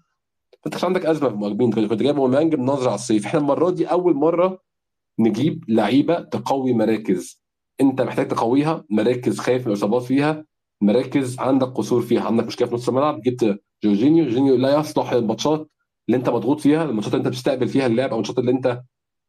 [0.64, 1.72] فأنت كان عندك أزمة في المهاجمين.
[1.72, 3.26] كنت جايب اوباميانج بنظره على الصيف.
[3.26, 4.60] إحنا المرة دي أول مرة
[5.20, 7.44] نجيب لعيبة تقوي مراكز.
[7.82, 10.46] أنت محتاج تقويها مراكز خايف من الإصابات فيها.
[10.84, 15.70] مراكز عندك قصور فيها عندك مشكلة في نص الملعب جبت جورجينيو جورجينيو لا يصلح للماتشات
[16.10, 18.82] اللي انت مضغوط فيها الماتشات اللي انت بتستقبل فيها اللعب أو الماتشات اللي انت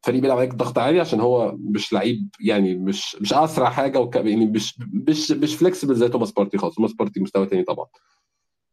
[0.02, 4.16] فريق بيلعب عليك ضغط عالي عشان هو مش لعيب يعني مش مش أسرع حاجة وك...
[4.16, 6.74] يعني مش مش مش flexible زي توماس بارتي خالص.
[6.74, 7.86] توماس بارتي مستوى تاني طبعا.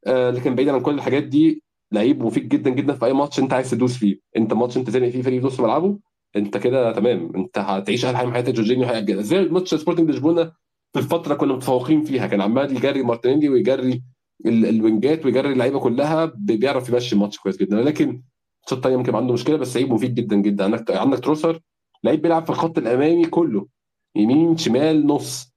[0.08, 3.54] آه لكن بعيدا عن كل الحاجات دي لعيب مفيد جدا جدا في أي ماتش انت
[3.54, 4.20] عايز تدوس فيه.
[4.38, 6.00] انت ماتش انت زانق فيه فريق في نص ملعبه
[6.36, 7.32] انت كده تمام.
[7.36, 9.24] انت هتعيش أحلى حاجة من حياتك جورجينيو هيأجل.
[9.24, 10.52] زي ماتش سبورتنج لشبونة
[10.94, 12.28] في الفترة كنا متفوقين فيها.
[12.28, 14.04] كان عمال يجري مارتينيلي ويجري
[14.46, 17.82] ال- الوينجات ويجري اللعيبة كلها بي- بيعرف يمشي الماتش كويس جدا.
[17.82, 20.64] لكن الماتشات التانيه ممكن يبقى عنده مشكلة بس لعيب مفيد جدا جدا.
[20.64, 21.60] عندك عندك تروسر
[22.04, 23.68] لعيب بيلعب في الخط الأمامي كله.
[24.16, 25.52] يمين شمال نص.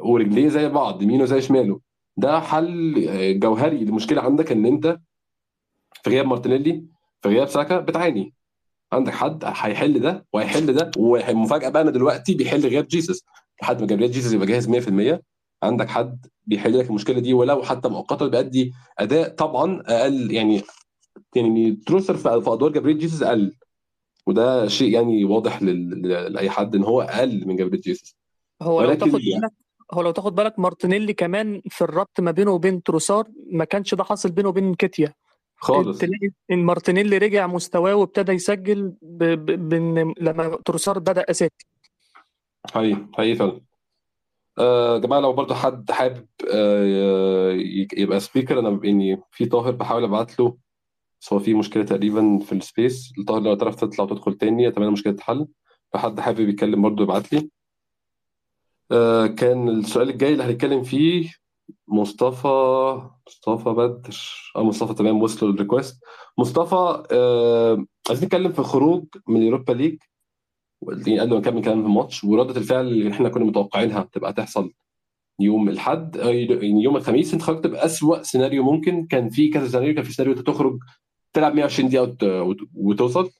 [0.00, 1.80] ورجليه زي بعض يمينه زي شماله.
[2.16, 3.84] ده حل جوهري.
[3.84, 4.98] لمشكله عندك إن أنت
[6.02, 6.84] في غياب مارتينيلي
[7.22, 8.34] في غياب ساكا بتعاني.
[8.92, 13.24] عندك حد هيحل ده وهيحل ده والمفاجاه بقى أنا دلوقتي بيحل غياب جيسس.
[13.62, 15.20] لحد ما جابريل جيسس يبقى جاهز 100%
[15.62, 20.62] عندك حد بيحل لك المشكلة دي ولو حتى مؤقتا بيأدي أداء طبعا أقل يعني
[21.36, 23.56] يعني تروسر في أدوار جابريل جيسس أقل.
[24.26, 28.16] وده شيء يعني واضح لأي حد إن هو أقل من جابريل جيسس
[28.62, 29.52] هو لو تاخد بالك
[29.92, 34.04] هو لو تاخد بالك مارتينيلي كمان في الربط ما بينه وبين تروسار ما كانش ده
[34.04, 35.14] حاصل بينه وبين نكيتيا.
[35.56, 35.98] خالص.
[35.98, 39.24] تلاقي إن مارتينيلي رجع مستواه وابتدى يسجل ب...
[39.24, 39.68] ب...
[39.68, 41.66] بإن لما تروسار بدأ أساسي.
[42.66, 43.60] حقيقي حقيقي فعلا.
[44.58, 47.52] آه جماعة لو برضه حد حابب آه
[47.96, 50.56] يبقى speaker أنا يعني في طاهر بحاول أبعت له.
[51.20, 54.86] بس هو في مشكلة تقريبا في ال space طاهر لو تعرف تطلع وتدخل تاني أتمنى
[54.88, 55.46] المشكلة تتحل.
[55.92, 57.50] فحد حابب يتكلم برضه يبعت لي.
[58.92, 61.32] آه كان السؤال الجاي اللي هنتكلم فيه
[61.88, 62.48] مصطفى
[63.26, 64.16] مصطفى بدر.
[64.56, 66.04] آه مصطفى تمام وصلوا لل request
[66.38, 69.98] مصطفى آه عايزين نتكلم في خروج من ال Europa League
[70.86, 74.72] قبل ما نكمل كلام في الماتش وردة الفعل اللي إحنا كنا متوقعينها تبقى تحصل
[75.40, 76.16] يوم الأحد
[76.62, 77.32] يوم الخميس.
[77.32, 79.06] أنت خرجت بأسوأ سيناريو ممكن.
[79.06, 80.78] كان في كذا سيناريو كان في سيناريو أنت تخرج
[81.32, 83.30] تلعب 120 دقيقة وت- وت- وتوصل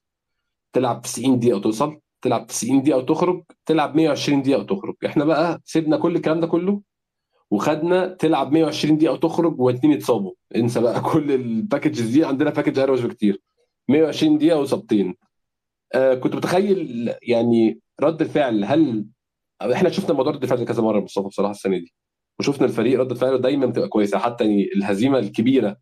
[0.73, 4.95] تلعب 90 دقيقة وتوصل تلعب 90 دقيقة وتخرج تلعب 120 دقيقة وتخرج.
[5.07, 6.81] إحنا بقى سيبنا كل الكلام ده كله
[7.51, 12.25] وخدنا تلعب 120 دقيقة وتخرج واثنين يتصابوا انسى بقى كل ال packages دي.
[12.25, 13.41] عندنا package أوحش بكتير.
[13.89, 15.15] 120 دقيقة وإصابتين
[15.95, 19.07] آه كنت متخيل يعني رد الفعل هل
[19.63, 21.93] إحنا شفنا موضوع رد الفعل كذا مرة مصطفى بصراحة السنة دي؟
[22.39, 25.77] وشفنا الفريق رد فعله دايما بتبقى كويسة حتى يعني الهزيمة الكبيرة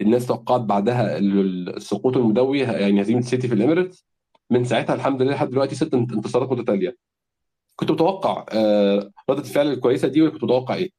[0.00, 4.04] الناس توقعت بعدها ال- السقوط المدوي يعني هزيمة سيتي في الإميريتس
[4.50, 6.96] من ساعتها الحمد لله لحد دلوقتي ست انت- انتصارات متتالية.
[7.76, 10.90] كنت متوقع آه رده الفعل الكويسة دي ولا كنت متوقع إيه؟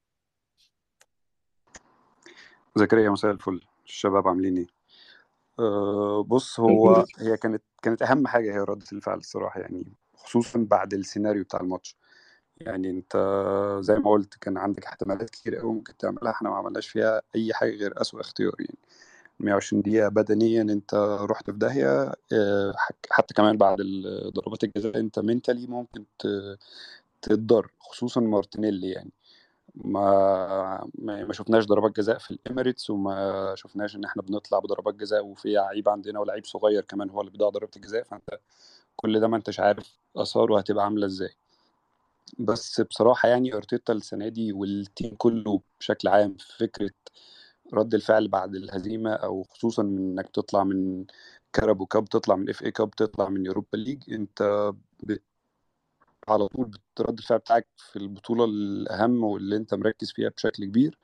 [2.76, 3.62] زكريا مساء الفل.
[3.86, 4.68] الشباب عاملين إيه؟
[5.60, 10.94] أه بص هو هي كانت كانت أهم حاجة هي رده الفعل الصراحة يعني خصوصا بعد
[10.94, 11.96] السيناريو بتاع الماتش.
[12.58, 13.18] يعني أنت
[13.82, 17.54] زي ما قلت كان عندك احتمالات كتير قوي ممكن تعملها إحنا ما عملناش فيها أي
[17.54, 18.78] حاجة غير أسوأ اختيار يعني.
[19.40, 22.10] 120 دقيقة بدنيا أنت رحت في داهية
[22.76, 23.78] حك- حتى كمان بعد
[24.36, 26.06] ضربات الجزاء أنت mentally ممكن
[27.22, 29.12] تتضر خصوصا مارتينيلي يعني.
[29.76, 35.54] ما ما شفناش ضربات جزاء في الإميريتس وما شفناش إن إحنا بنطلع بضربات جزاء وفي
[35.54, 38.40] لعيب عندنا ولعيب صغير كمان هو اللي بيضيع ضربة الجزاء فأنت
[38.96, 41.30] كل ده ما أنتش عارف آثاره هتبقى عاملة إزاي.
[42.40, 46.92] بس بصراحة يعني أرتيتا السنة دي وال team كله بشكل عام في فكرة
[47.74, 51.06] رد الفعل بعد الهزيمة أو خصوصا إنك تطلع من
[51.54, 54.72] Carabao Cup تطلع من FA Cup تطلع من Europa League أنت
[56.32, 60.98] على طول رد الفعل بتاعك في البطولة الأهم واللي أنت مركز فيها بشكل كبير.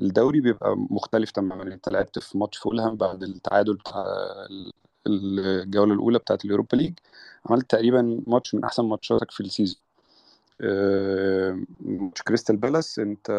[0.00, 1.74] الدوري بيبقى مختلف تماما.
[1.74, 4.04] أنت لعبت في ماتش فولهام بعد التعادل بتاع
[5.06, 6.94] الجولة الأولى بتاعت ال Europa League.
[7.46, 9.80] عملت تقريبا ماتش من أحسن ماتشاتك في ال season.
[10.60, 12.98] آه، ماتش كريستال بالاس.
[12.98, 13.30] أنت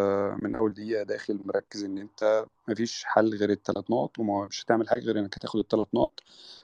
[0.43, 5.01] من أول دقيقة داخل مركز إن أنت مفيش حل غير الثلاث نقط ومش هتعمل حاجة
[5.01, 6.19] غير إنك هتاخد الثلاث نقط.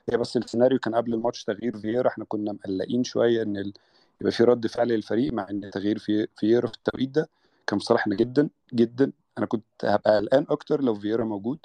[0.10, 2.08] هي بس السيناريو كان قبل الماتش تغيير فييرا.
[2.10, 3.74] إحنا كنا مقلقين شوية إن.
[4.22, 7.30] يبقى في رد فعل للفريق مع إن تغيير في فييرا في التوقيت ده
[7.68, 9.12] كان صالحنا جدا جدا.
[9.38, 11.60] أنا كنت هبقى قلقان أكتر لو فييرا موجود.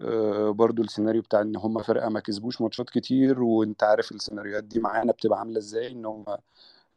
[0.00, 4.80] أه برضو السيناريو بتاع إن هم فرقة ما كسبوش ماتشات كتير وأنت عارف السيناريوهات دي
[4.80, 6.24] معانا بتبقى عاملة إزاي إن هم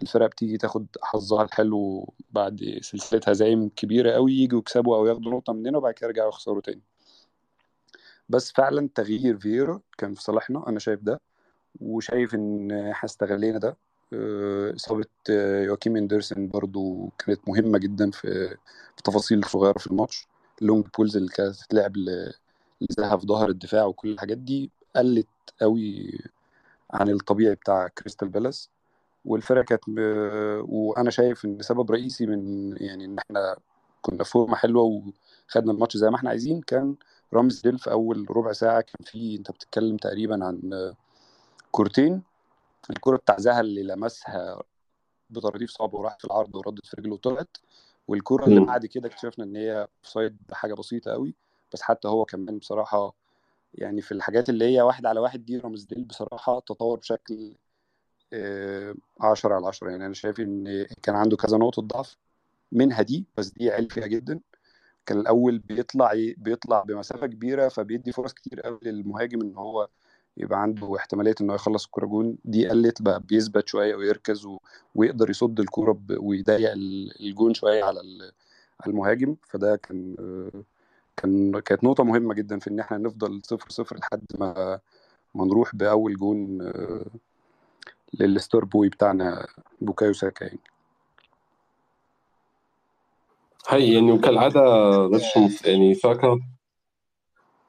[0.02, 5.54] الفرقة بتيجي تاخد حظها الحلو بعد سلسلة هزايم كبيرة قوي يجوا يكسبوا أو ياخدوا نقطة
[5.54, 6.82] مننا وبعد كده يرجعوا يخسروا تاني.
[8.30, 11.22] بس فعلا تغيير فييرا كان في صالحنا أنا شايف ده
[11.82, 13.78] وشايف إن إحنا استغلينا ده.
[14.14, 18.50] آه، إصابة آه، يواكيم إندرسن برضو كانت مهمة جدا في
[18.96, 20.28] في تفاصيل صغيرة في الماتش.
[20.62, 21.94] ال long balls اللي كانت تتلعب
[22.82, 25.28] لزها في ظهر الدفاع وكل الحاجات دي قلت
[25.62, 26.20] قوي
[26.92, 28.70] عن الطبيعي بتاع كريستال بالاس.
[29.26, 30.00] والفرقة كانت ب...
[30.70, 33.58] وأنا شايف إن سبب رئيسي من يعني إن إحنا
[34.02, 36.96] كنا فورم حلوة وخدنا الماتش زي ما إحنا عايزين كان
[37.34, 40.62] رامسديل في أول ربع ساعة كان في أنت بتتكلم تقريبا عن
[41.72, 42.24] كورتين.
[42.90, 44.64] الكرة بتاعة زاها اللي لمسها
[45.30, 47.58] بطراطيف صعبه وراحت في العرض وردت في رجله وطلعت.
[48.08, 51.34] والكرة اللي بعد كده اكتشفنا إن هي offside بحاجة بسيطة قوي.
[51.74, 53.14] بس حتى هو كمان بصراحة
[53.74, 57.56] يعني في الحاجات اللي هي واحد على واحد دي رامسديل بصراحة تطور بشكل
[59.22, 62.18] 10 على 10 يعني أنا شايف إن كان عنده كذا نقطة ضعف
[62.72, 64.40] منها دي بس دي عيل فيها جدا.
[65.06, 69.88] كان الأول بيطلع بيطلع بمسافة كبيرة فبيدي فرص كتير قوي للمهاجم إن هو
[70.38, 74.48] يبقى عنده احتمالية إنه يخلص الكورة جون دي قلت بقى بيثبت شوية ويركز.
[74.96, 76.00] ويقدر يصد الكورة.
[76.18, 76.72] ويضيق
[77.22, 78.02] الجون شوية على
[78.88, 80.16] المهاجم فده كان
[81.18, 84.80] كان كانت نقطة مهمة جدا في إن إحنا نفضل صفر صفر لحد ما
[85.36, 86.72] ما نروح بأول جون
[88.20, 89.48] لل starboy بتاعنا
[89.82, 90.60] بوكايو ساكا يعني
[93.68, 94.62] هي يعني وكالعادة
[95.08, 96.40] نفس يعني ساكا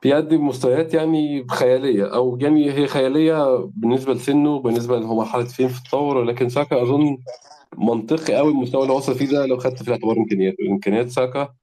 [0.05, 5.79] بيقدم مستويات يعني خيالية أو يعني هي خيالية بالنسبة لسنه بالنسبة لهو مرحلة فين في
[5.79, 7.19] التطور ولكن ساكا أظن
[7.79, 11.55] منطقي قوي المستوى اللي وصل فيه ده لو خدت في الاعتبار إمكانياته إمكانيات ساكا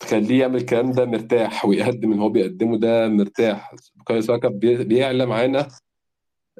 [0.00, 3.74] تخليه يعمل الكلام ده مرتاح ويقدم اللي هو بيقدمه ده مرتاح.
[4.20, 4.48] ساكا
[4.82, 5.68] بيعلى معانا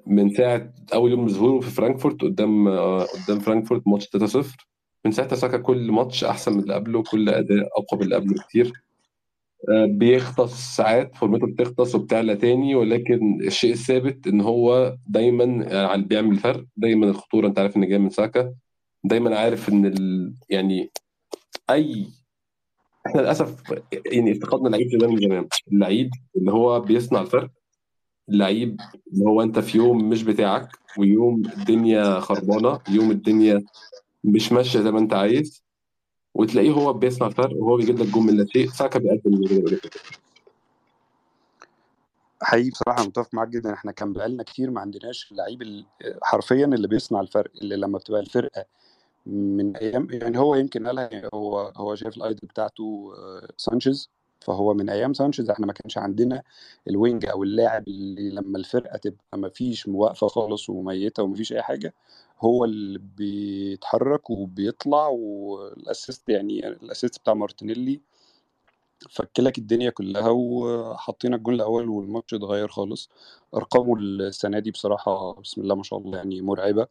[0.06, 2.68] من ساعة أول يوم ظهوره في فرانكفورت قدام
[3.04, 4.46] قدام فرانكفورت ماتش 3-0
[5.04, 8.34] من ساعتها ساكا كل ماتش أحسن من اللي قبله كل أداء أقوى من اللي قبله
[8.48, 8.72] كتير
[9.70, 16.36] آه، بيغطس ساعات فورمته بتغطس وبتعلى تاني ولكن الشيء الثابت إن هو دايما آه، بيعمل
[16.36, 18.54] فرق دايما الخطورة أنت عارف إن جاية من ساكا
[19.04, 20.34] دايما عارف إن ال...
[20.50, 20.90] يعني
[21.70, 22.06] أي
[23.06, 23.62] إحنا للأسف
[24.06, 27.50] يعني افتقدنا لعيب زي من زمان اللعيب اللي هو بيصنع الفرق
[28.28, 28.80] اللعيب
[29.12, 33.62] اللي هو أنت في يوم مش بتاعك ويوم الدنيا خربانة يوم الدنيا
[34.24, 35.62] مش ماشية زي ما أنت عايز
[36.34, 39.78] وتلاقيه هو بيصنع فرق وهو بيجيب لك جون من لا شيء ساكا بيقدم اللي
[42.42, 43.72] حقيقي بصراحة متفق معاك جدا.
[43.72, 45.84] إحنا كان بقالنا كتير ما عندناش اللعيب
[46.22, 48.64] حرفيا اللي بيصنع الفرق اللي لما بتبقى الفرقة
[49.26, 54.10] من أيام يعني هو يمكن قالها هو هو شايف ال idol بتاعته آه، سانشيز.
[54.40, 56.42] فهو من أيام سانشيز إحنا ما كانش عندنا
[56.88, 61.62] الوينج أو اللاعب اللي لما الفرقة تبقى ما فيش موقفة خالص وميتة وما فيش أي
[61.62, 61.94] حاجة
[62.42, 68.00] هو اللي بيتحرك وبيطلع وال assist يعني ال assist بتاع مارتينيلي
[69.10, 73.10] فكلك الدنيا كلها وحطينا الجون الأول والماتش اتغير خالص.
[73.54, 76.86] أرقامه السنة دي بصراحة بسم الله ما شاء الله يعني مرعبة.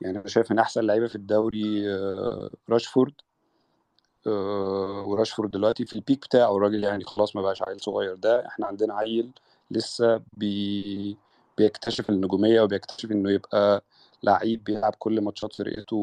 [0.00, 3.12] يعني أنا شايف من أحسن لعيبة في الدوري آه، راشفورد
[4.26, 6.56] آه، وراشفورد دلوقتي في البيك بتاعه.
[6.56, 8.14] الراجل يعني خلاص ما بقاش عيل صغير.
[8.14, 9.30] ده إحنا عندنا عيل
[9.70, 11.16] لسه بي
[11.58, 13.84] بيكتشف النجومية وبيكتشف إنه يبقى
[14.24, 15.96] لعيب بيلعب كل ماتشات فرقته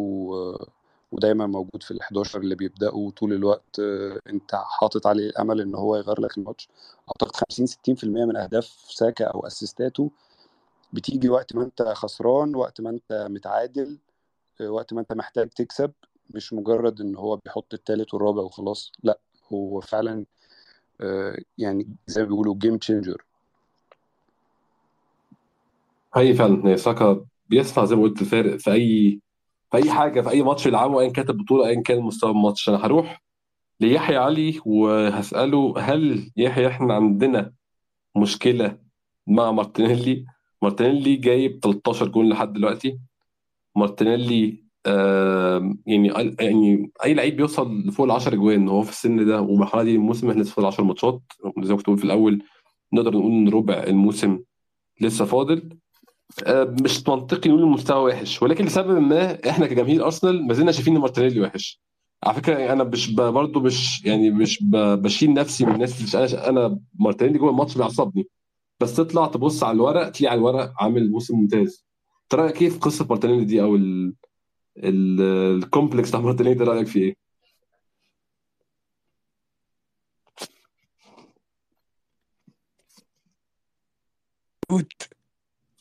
[1.11, 5.95] ودايما موجود في ال11 اللي بيبدأوا طول الوقت آه، انت حاطط عليه الأمل إن هو
[5.95, 6.69] يغير لك الماتش.
[7.09, 10.11] أعتقد 50 60% من أهداف ساكا أو أسيستاته
[10.93, 13.97] بتيجي وقت ما أنت خسران وقت ما أنت متعادل
[14.61, 15.91] آه، وقت ما أنت محتاج تكسب.
[16.35, 19.19] مش مجرد إن هو بيحط التالت والرابع وخلاص لأ
[19.53, 20.25] هو فعلا
[21.01, 23.23] آه، يعني زي ما بيقولوا game changer
[26.15, 29.19] هي فعلا ساكا بيصنع زي ما قلت الفارق في اي
[29.71, 32.69] في أي حاجة في أي ماتش يلعبه ايا كانت البطولة ايا كان مستوى الماتش.
[32.69, 33.21] أنا هروح
[33.79, 37.53] ليحيى علي وهسأله هل يحيى إحنا عندنا
[38.17, 38.77] مشكلة
[39.27, 40.25] مع مارتينيلي؟
[40.61, 42.99] مارتينيلي جايب 13 جون لحد دلوقتي.
[43.75, 46.07] مارتينيلي آه يعني
[46.39, 50.29] يعني أي لعيب بيوصل لفوق ال 10 اجوان وهو في السن ده والمرحله دي الموسم
[50.29, 51.21] إحنا لسه فاضل 10 ماتشات
[51.61, 52.43] زي ما كنت بقول في الأول
[52.93, 54.39] نقدر نقول إن ربع الموسم
[55.01, 55.77] لسه فاضل.
[56.83, 58.41] مش منطقي نقول المستوى وحش.
[58.43, 61.81] ولكن لسبب ما إحنا كجماهير أرسنال ما زلنا شايفين إن مارتينيلي وحش.
[62.23, 67.39] على فكرة أنا مش برضه مش يعني مش بشيل نفسي من الناس أنا أنا مارتينيلي
[67.39, 68.27] جوه الماتش بيعصبني.
[68.79, 71.85] بس تطلع تبص على الورق تلاقي على الورق عامل موسم ممتاز.
[72.23, 74.13] أنت رأيك إيه في قصة مارتينيلي دي أو ال-
[74.77, 75.21] ال-
[75.63, 77.15] ال complex بتاع مارتينيلي ده؟ رأيك فيه إيه؟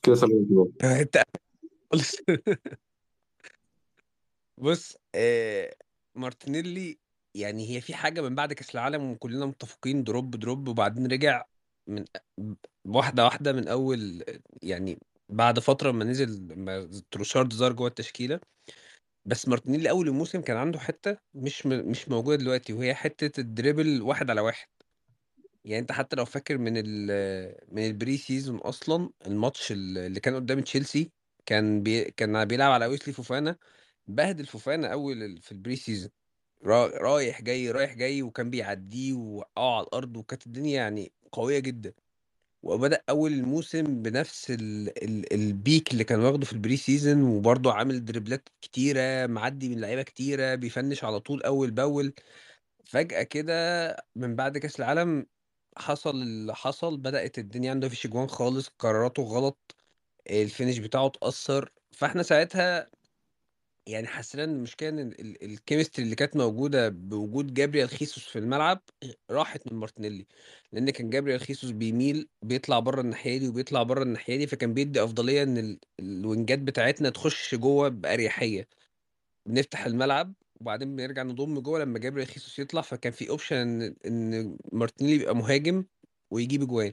[0.02, 1.00] كده سامعني كده.
[1.00, 1.22] انت
[1.92, 2.16] خالص
[4.58, 5.74] بص آه
[6.14, 6.98] مارتينيلي
[7.34, 11.44] يعني هي في حاجة من بعد كأس العالم وكلنا متفقين drop drop وبعدين رجع
[11.86, 12.04] من
[12.84, 14.24] واحدة واحدة من أول
[14.62, 18.40] يعني بعد فترة ما نزل ما تروسارد ظهر جوه التشكيلة
[19.24, 21.68] بس مارتينيلي أول الموسم كان عنده حتة مش م...
[21.90, 24.68] مش موجودة دلوقتي وهي حتة ال dribble واحد على واحد
[25.64, 27.08] يعني أنت حتى لو فاكر من ال
[27.74, 31.12] من ال pre-season أصلا الماتش اللي كان قدام تشيلسي
[31.46, 33.56] كان بي كان بيلعب على ويسلي فوفانا
[34.08, 36.10] بهدل فوفانا أول ال- في ال pre-season
[36.64, 41.94] را- رايح جاي رايح جاي وكان بيعديه وقعه على الأرض وكانت الدنيا يعني قوية جدا.
[42.62, 47.72] وبدأ أول الموسم بنفس ال ال ال peak اللي كان واخده في ال pre-season وبرضه
[47.74, 52.14] عامل dribble ات كتيرة معدي من لعيبة كتيرة بيفنش على طول أول بأول.
[52.84, 53.54] فجأة كده
[54.16, 55.26] من بعد كأس العالم
[55.80, 59.76] حصل اللي حصل بدأت الدنيا عنده مفيش اجوان خالص قراراته غلط
[60.30, 61.72] ال finish بتاعه اتأثر.
[61.92, 62.90] فاحنا ساعتها
[63.86, 68.82] يعني حسينا إن المشكلة إن ال chemistry اللي كانت موجودة بوجود جابريال خيسوس في الملعب
[69.30, 70.26] راحت من مارتينيلي
[70.72, 75.04] لأن كان جابريال خيسوس بيميل بيطلع بره الناحية دي وبيطلع بره الناحية دي فكان بيدي
[75.04, 78.68] أفضلية إن ال- ال wing ات بتاعتنا تخش جوه بأريحية.
[79.46, 84.56] بنفتح الملعب وبعدين بنرجع نضم جوه لما جابريل خيسوس يطلع فكان في option إن إن
[84.72, 85.84] مارتينيلي يبقى مهاجم
[86.30, 86.92] ويجيب اجوان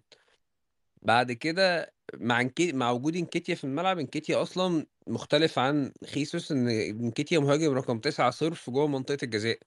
[1.01, 2.71] بعد كده مع انكي...
[2.71, 8.31] مع وجود إنكيتيا في الملعب إنكيتيا أصلا مختلف عن خيسوس إن إنكيتيا مهاجم رقم تسعة
[8.31, 9.59] صرف جوه منطقة الجزاء.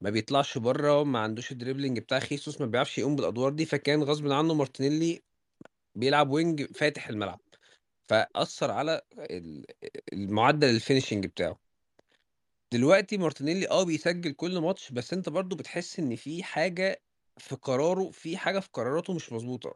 [0.00, 4.02] ما بيطلعش بره ما عندوش ال dribbling بتاع خيسوس ما بيعرفش يقوم بالأدوار دي فكان
[4.02, 5.22] غصب عنه مارتينيلي
[5.94, 7.40] بيلعب wing فاتح الملعب.
[8.08, 9.66] فأثر على ال-
[10.12, 11.67] المعدل ال finishing بتاعه.
[12.72, 17.02] دلوقتي مارتينيلي آه بيسجل كل ماتش بس أنت برضو بتحس إن في حاجة
[17.38, 19.74] في قراره في حاجة في قراراته مش مظبوطة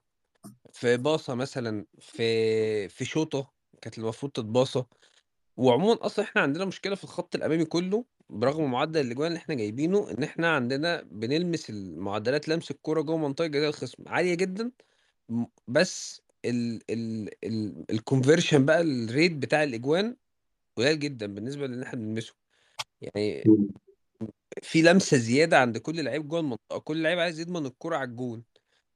[0.72, 3.52] في باصة مثلا في في شوطة
[3.82, 4.84] كانت المفروض تتباصى
[5.56, 10.10] وعموما أصلا إحنا عندنا مشكلة في الخط الأمامي كله برغم معدل الأجوان اللي إحنا جايبينه
[10.10, 14.72] إن إحنا عندنا بنلمس المعدلات لمس الكرة جوه منطقة جزاء الخصم عالية جدا.
[15.68, 20.16] بس ال ال ال بقى الريت بتاع الأجوان
[20.76, 22.41] قليل جدا بالنسبة للي إحنا بنلمسه.
[23.02, 23.44] يعني
[24.62, 26.78] في لمسة زيادة عند كل لعيب جوه المنطقة.
[26.78, 28.42] كل لعيب عايز يضمن الكرة على الجون.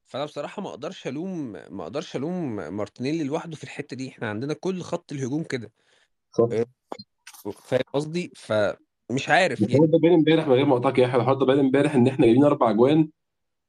[0.05, 4.09] فأنا بصراحة ما أقدرش ألوم ما أقدرش ألوم مارتينيلي لوحده في الحتة دي.
[4.09, 5.73] إحنا عندنا كل خط الهجوم كده.
[6.33, 6.49] صح.
[6.53, 6.67] آه،
[7.53, 9.93] فاهم قصدي؟ فمش عارف الحوار يعني.
[9.93, 11.21] ده باين امبارح من غير ما اقطعك يا أحمد.
[11.21, 13.09] الحوار ده باين امبارح إن إحنا جايبين أربع أجوان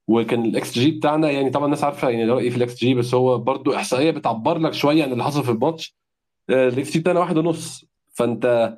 [0.08, 3.38] وكان الاكس جي بتاعنا يعني طبعا الناس عارفة يعني رأيي في الاكس جي بس هو
[3.38, 5.96] برضو إحصائية بتعبر لك شوية عن اللي حصل في الماتش.
[6.50, 7.86] آه، الاكس جي بتاعنا واحد ونص.
[8.14, 8.78] فأنت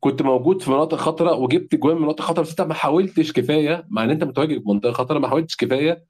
[0.00, 3.86] كنت موجود في مناطق خطرة وجبت جوان من مناطق خطرة بس انت ما حاولتش كفاية
[3.88, 6.04] مع ان انت متواجد في منطقة خطرة ما حاولتش كفاية.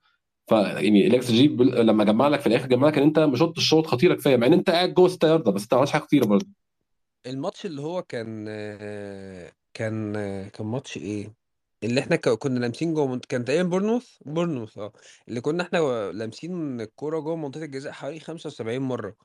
[0.47, 3.35] ف يعني الاكس جي بل- لما جمع لك في الآخر جمع لك إن انت ما
[3.37, 5.93] شطتش شوط خطيرة كفاية مع ان انت قاعد جوه 6 ياردة بس انت ما عملتش
[5.93, 6.45] حاجة خطيرة برضه.
[7.27, 8.45] الماتش اللي هو كان
[9.73, 10.13] كان
[10.53, 11.33] كان ماتش إيه؟
[11.83, 13.25] اللي إحنا ك- كنا لامسين جوه منط...
[13.25, 14.91] كان تقريبا بورنموث بورنموث آه.
[15.27, 19.15] اللي كنا إحنا لامسين الكورة جوه منطقة الجزاء حوالي 75 مرة.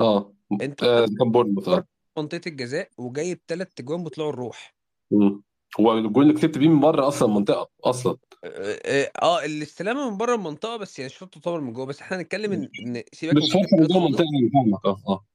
[0.00, 0.32] آه.
[0.62, 1.84] انت آه، كان بورنموث آه.
[2.16, 4.74] منطقه الجزاء وجايب ثلاث اجوان بيطلعوا الروح.
[5.10, 5.42] مم.
[5.80, 8.16] هو الجول اللي كسبت بيه من بره أصلا المنطقة أصلا.
[8.44, 11.86] آه آه، الاستلامة من بره المنطقة بس يعني الشوط تعتبر من جوه.
[11.86, 13.96] بس إحنا هنتكلم إن سيبك مش من جوه خالص.
[13.96, 15.26] المنطقة يعني آه آه.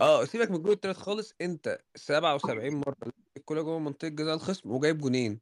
[0.00, 1.34] آه سيبك من الجول التالت خالص.
[1.40, 2.96] أنت 77 مرة
[3.36, 5.40] الكورة جوه منطقة جزاء الخصم وجايب جونين.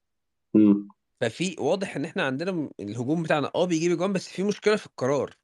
[0.55, 0.89] مم.
[1.21, 3.51] ففي واضح إن إحنا عندنا الهجوم بتاعنا.
[3.55, 5.37] آه بيجيب جوان بس في مشكلة في القرار.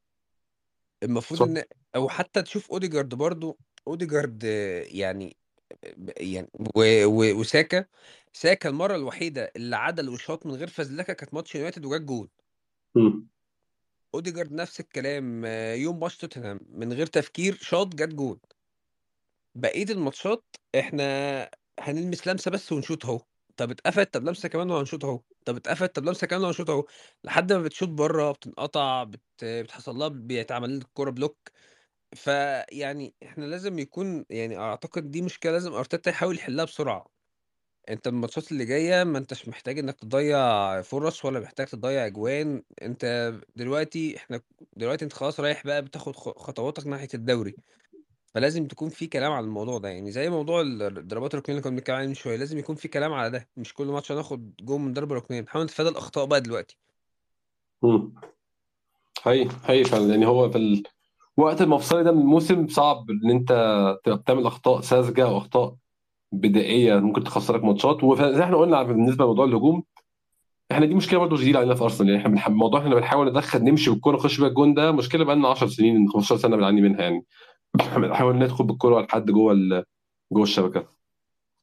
[1.03, 1.63] المفروض صح إن
[1.97, 3.59] أو حتى تشوف أوديجارد برضو.
[3.89, 5.37] أوديجارد آه، يعني
[6.17, 7.05] يعني و...
[7.07, 7.41] و...
[7.41, 7.85] وساكا.
[8.33, 12.29] ساكا المرة الوحيدة اللي عدل وشاط من غير فزلكة كانت ماتش يونايتد وجاب جول
[12.95, 13.27] مم.
[14.15, 18.41] أوديجارد نفس الكلام آه، يوم ماتش توتنهام من غير تفكير شاط جت جول
[19.55, 20.45] بقية الماتشات
[20.79, 23.21] إحنا هنلمس لمسة بس ونشوط أهو.
[23.57, 25.21] طب اتقفلت طب لمسة كمان وهنشوط أهو.
[25.45, 26.87] طب اتقفلت طب لمسة كمان وهنشوط أهو.
[27.25, 29.21] لحد ما بتشوط بره بتنقطع بت...
[29.45, 31.39] بتحصل لها بيتعمل لك الكوره block.
[32.13, 37.07] فيعني إحنا لازم يكون يعني أعتقد دي مشكلة لازم أرتيتا يحاول يحلها بسرعة.
[37.89, 42.63] أنت الماتشات اللي جاية ما أنتش محتاج إنك تضيع فرص ولا محتاج تضيع أجوان.
[42.83, 44.41] أنت دلوقتي إحنا
[44.77, 47.55] دلوقتي أنت خلاص رايح بقى بتاخد خطواتك ناحية الدوري.
[48.35, 49.89] فلازم تكون في كلام على الموضوع ده.
[49.89, 52.89] يعني زي موضوع ال- الضربات الركنيه اللي كنا بنتكلم عليه من شوية لازم يكون في
[52.89, 53.49] كلام على ده.
[53.57, 55.41] مش كل ماتش هناخد جون من ضربة ركنية.
[55.41, 56.79] نحاول نتفادى الأخطاء بقى دلوقتي.
[57.83, 58.15] مم.
[59.23, 60.11] هي هي فعلا.
[60.11, 60.83] يعني هو في
[61.39, 63.49] الوقت المفصلي ده من الموسم صعب إن أنت
[64.05, 65.75] تبقى بتعمل أخطاء ساذجة أو أخطاء
[66.33, 68.05] بدائية ممكن تخسرك ماتشات.
[68.05, 69.83] وزي إحنا قلنا بالنسبة لموضوع الهجوم
[70.73, 72.09] إحنا دي مشكلة برضه جديدة علينا في أرسنال.
[72.09, 75.37] يعني إحنا بنحب موضوع إحنا بنحاول ندخل نمشي بالكورة نخش بيها الجون ده مشكلة بقى
[75.37, 77.25] لنا 10 سنين 15 سنة بنعاني منها يعني.
[77.97, 79.85] بنحاول ندخل بالكورة لحد جوه ال...
[80.33, 80.87] جوه الشبكة.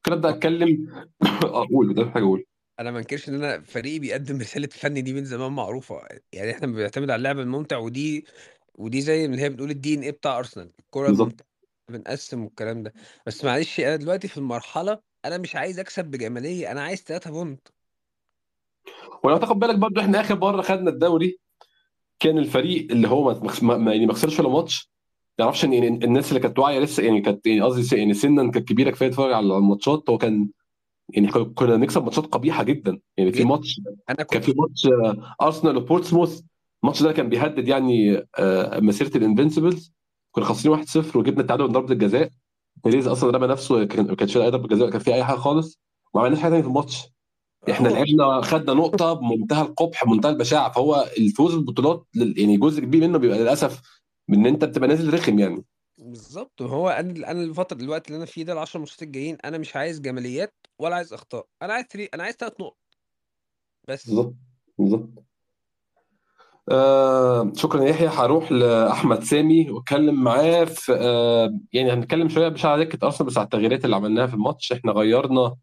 [0.03, 0.87] كده أبدأ أتكلم؟
[1.43, 2.43] أقول ده حاجة أقول.
[2.79, 6.01] أنا ما أنكرش إن أنا فريقي بيقدم رسالة فن دي من زمان معروفة.
[6.33, 8.25] يعني إحنا بنعتمد على اللعب الممتع ودي
[8.75, 11.27] ودي زي ما هي بنقول الدي ان إيه بتاع ارسنال الكوره بالظبط.
[11.27, 11.47] الممتعه
[11.89, 12.93] بنقسم والكلام ده.
[13.27, 17.67] بس معلش أنا دلوقتي في المرحلة أنا مش عايز أكسب بجمالية أنا عايز 3 point.
[19.23, 21.37] ولو تاخد بالك برضه إحنا آخر مرة خدنا الدوري
[22.19, 24.91] كان الفريق اللي هو ما ما- ما- يعني ما خسرش ولا ماتش.
[25.39, 25.73] ما يعرفش ان
[26.03, 29.09] الناس اللي كانت واعية لسه يعني كانت يعني قصدي س- يعني سنا كانت كبيرة كفاية
[29.09, 30.09] تتفرج على الماتشات.
[30.09, 30.49] هو كان
[31.09, 32.99] يعني كنا كنا نكسب ماتشات قبيحة جدا.
[33.17, 36.41] يعني في جدا ماتش أنا كان كنت في ماتش آه، ارسنال وبورتسموث.
[36.85, 39.93] الماتش ده كان بيهدد يعني آه، مسيرة الـ Invincibles
[40.31, 42.29] كنا خاسرين 1-0 وجبنا التعادل من ضربة الجزاء.
[42.83, 45.79] بيريز أصلا رمى نفسه كان ما كانش أي ضربة جزاء كان فيه أي حاجة خالص
[46.13, 47.03] وما عملناش حاجة ثانية في الماتش.
[47.69, 50.71] إحنا لعبنا خدنا نقطة بمنتهى القبح بمنتهى البشاعة.
[50.71, 53.81] فهو الفوز بالبطولات يعني جزء كبير منه بيبقى للأسف
[54.27, 55.65] من إن أنت بتبقى نازل رخم يعني.
[55.97, 56.61] بالظبط.
[56.61, 59.75] هو أنا أنا الفترة الوقت اللي أنا فيه ده ال 10 ماتشات الجايين أنا مش
[59.75, 61.47] عايز جماليات ولا عايز أخطاء.
[61.61, 62.05] أنا عايز تري...
[62.05, 62.77] أنا عايز 3 نقط.
[63.87, 64.07] بس.
[64.07, 64.35] بالظبط.
[64.77, 65.09] بالظبط.
[66.71, 68.07] آه شكرا يا يحيى.
[68.07, 73.37] هروح لأحمد سامي وأتكلم معاه في آه يعني هنتكلم شوية مش على دكة أرسنال بس
[73.37, 74.71] على التغييرات اللي عملناها في الماتش.
[74.71, 75.55] إحنا غيرنا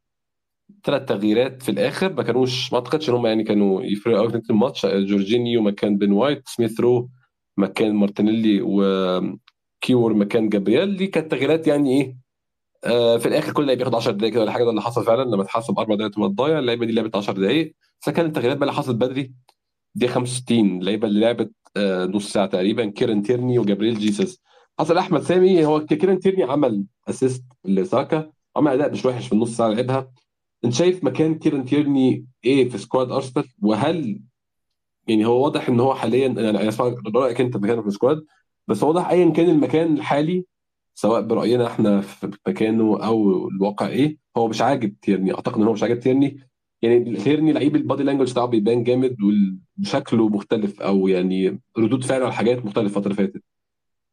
[0.84, 4.50] ثلاث تغييرات في الآخر ما كانوش ما أعتقدش إن هم يعني كانوا يفرقوا قوي في
[4.50, 4.86] الماتش.
[4.86, 7.08] جورجينيو مكان بن وايت سميث رو
[7.56, 12.16] مكان مارتينيلي وكيويور مكان جابرييل دي كانت تغييرات يعني إيه
[12.84, 14.64] آه في الآخر كل لعيب بياخد 10 دقائق كده ولا حاجة.
[14.64, 17.74] ده اللي حصل فعلا لما اتحسب أربع دقائق تبقى تضيع اللعيبة دي لعبت 10 دقائق
[18.02, 19.32] بس كانت التغييرات بقى اللي حصلت بدري
[19.94, 24.42] دي 65 اللعيبه اللي لعبت آه نص ساعة تقريبا كيرن تيرني وجابرييل جيسس.
[24.78, 29.56] حصل أحمد سامي هو كيرن تيرني عمل assist لساكا عمل أداء مش وحش في النص
[29.56, 30.12] ساعة لعبها.
[30.64, 34.20] أنت شايف مكان كيرن تيرني إيه في squad أرسنال؟ وهل
[35.08, 38.24] يعني هو واضح إن هو حاليا يعني أنا أسمع رأيك أنت مكانه في الـ squad
[38.68, 40.44] بس واضح ايا كان المكان الحالي
[40.94, 45.34] سواء برأينا إحنا في مكانه أو الواقع إيه هو مش عاجب تيرني.
[45.34, 46.38] أعتقد إن هو مش عاجب تيرني.
[46.82, 49.16] يعني تيرني لعيب الـ body language بتاعه بيبان جامد
[49.80, 53.42] وشكله مختلف أو يعني ردود فعله على حاجات مختلفة الفترة اللي فاتت.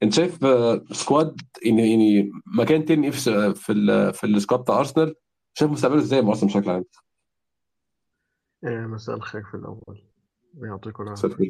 [0.04, 4.60] أنت شايف آه، squad يعني يعني مكان تيرني إيه في في ال- في الـ squad
[4.60, 5.16] بتاع ارسنال
[5.54, 6.86] شايف مستقبله إزاي مع ارسنال بشكل عام؟
[8.64, 10.04] آه، مساء الخير في الأول.
[10.58, 11.28] ويعطيكم العافية.
[11.30, 11.50] صفر.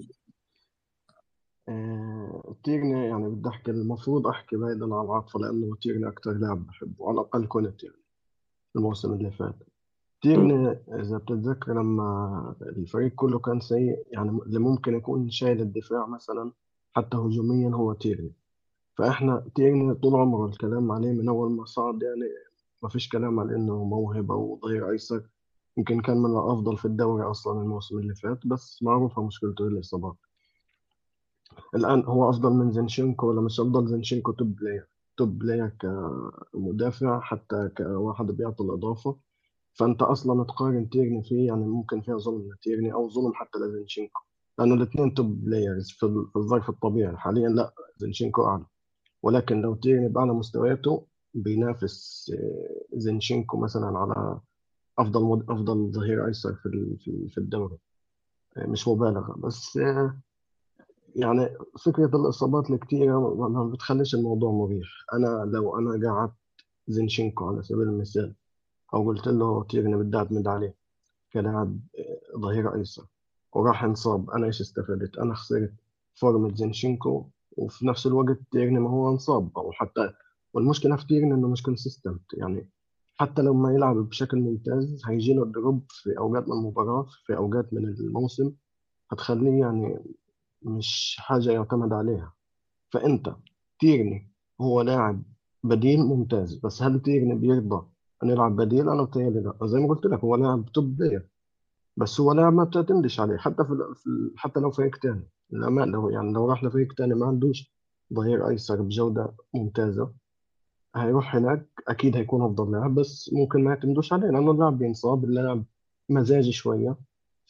[1.70, 7.07] آه، تيرني يعني بدي أحكي المفروض أحكي بعيدا عن العاطفة لأنه تيرني أكتر لاعب بحبه
[7.09, 7.95] على الأقل كنت يعني
[8.76, 9.68] الموسم اللي فات.
[10.22, 16.51] تيرني إذا بتتذكر لما الفريق كله كان سيء يعني اللي ممكن يكون شايل الدفاع مثلا
[16.93, 18.34] حتى هجوميا هو تيرني.
[18.97, 22.32] فإحنا تيرني طول عمره الكلام عليه من أول ما صعد يعني
[22.84, 25.24] ما فيش كلام على إنه موهبة وظهير أيسر.
[25.78, 30.15] يمكن كان من الأفضل في الدوري أصلا الموسم اللي فات بس معروفة مشكلته هي الإصابات.
[31.76, 34.88] الآن هو أفضل من زينشينكو ولا مش أفضل؟ زينشينكو top player
[35.18, 39.29] top player كمدافع حتى كواحد بيعطي الإضافة.
[39.74, 44.20] فأنت أصلا تقارن تيرني فيه يعني ممكن فيها ظلم لتيرني أو ظلم حتى لزينشينكو
[44.59, 47.17] لأنه الاثنين top players في ال- في الظرف الطبيعي.
[47.17, 48.65] حاليا لا زينشينكو أعلى.
[49.24, 54.39] ولكن لو تيرني بأعلى مستوياته بينافس آه، زينشينكو مثلا على
[54.99, 55.49] أفضل مد...
[55.49, 56.97] أفضل ظهير أيسر في
[57.30, 57.78] في الدوري.
[58.57, 60.20] آه، مش مبالغة بس آه،
[61.15, 61.49] يعني
[61.86, 64.88] فكرة الإصابات الكتيرة ما بتخليش الموضوع مريح.
[65.13, 66.34] أنا لو أنا قعدت
[66.88, 68.36] زينشينكو على سبيل المثال
[68.94, 70.76] أو قلت له بدي أعتمد عليه؟
[71.34, 71.80] كلاعب
[72.38, 73.06] ظهير أيسر
[73.54, 74.30] وراح انصاب.
[74.30, 75.74] أنا إيش استفدت؟ أنا خسرت
[76.16, 79.58] فورمة زينشينكو وفي نفس الوقت تيرني ما هو انصاب.
[79.58, 80.14] أو حتى
[80.54, 82.70] والمشكلة في تيرني إنه مش consistent يعني
[83.18, 87.74] حتى لو ما يلعب بشكل ممتاز هيجي له drop في أوقات من المباراة في أوقات
[87.74, 88.52] من الموسم
[89.12, 90.00] هتخليه يعني
[90.62, 92.34] مش حاجة يعتمد عليها.
[92.90, 93.36] فأنت
[93.80, 94.32] تيرني
[94.62, 95.24] هو لاعب
[95.64, 97.86] بديل ممتاز بس هل تيرني بيرضى
[98.24, 99.67] أن يلعب بديل؟ أنا بتهيألي لا.
[99.67, 101.30] زي ما قلت لك هو لاعب top player
[101.97, 105.30] بس هو لاعب ما بتعتمدش عليه حتى في, في حتى لو فريق تاني.
[105.51, 107.74] للأمان لو يعني لو راح لفريق تاني ما عندوش
[108.13, 110.13] ظهير أيسر بجودة ممتازة
[110.95, 115.65] هيروح هناك أكيد هيكون أفضل لاعب بس ممكن ما يعتمدوش عليه لأنه اللاعب بينصاب اللاعب
[116.09, 116.97] مزاجي شوية.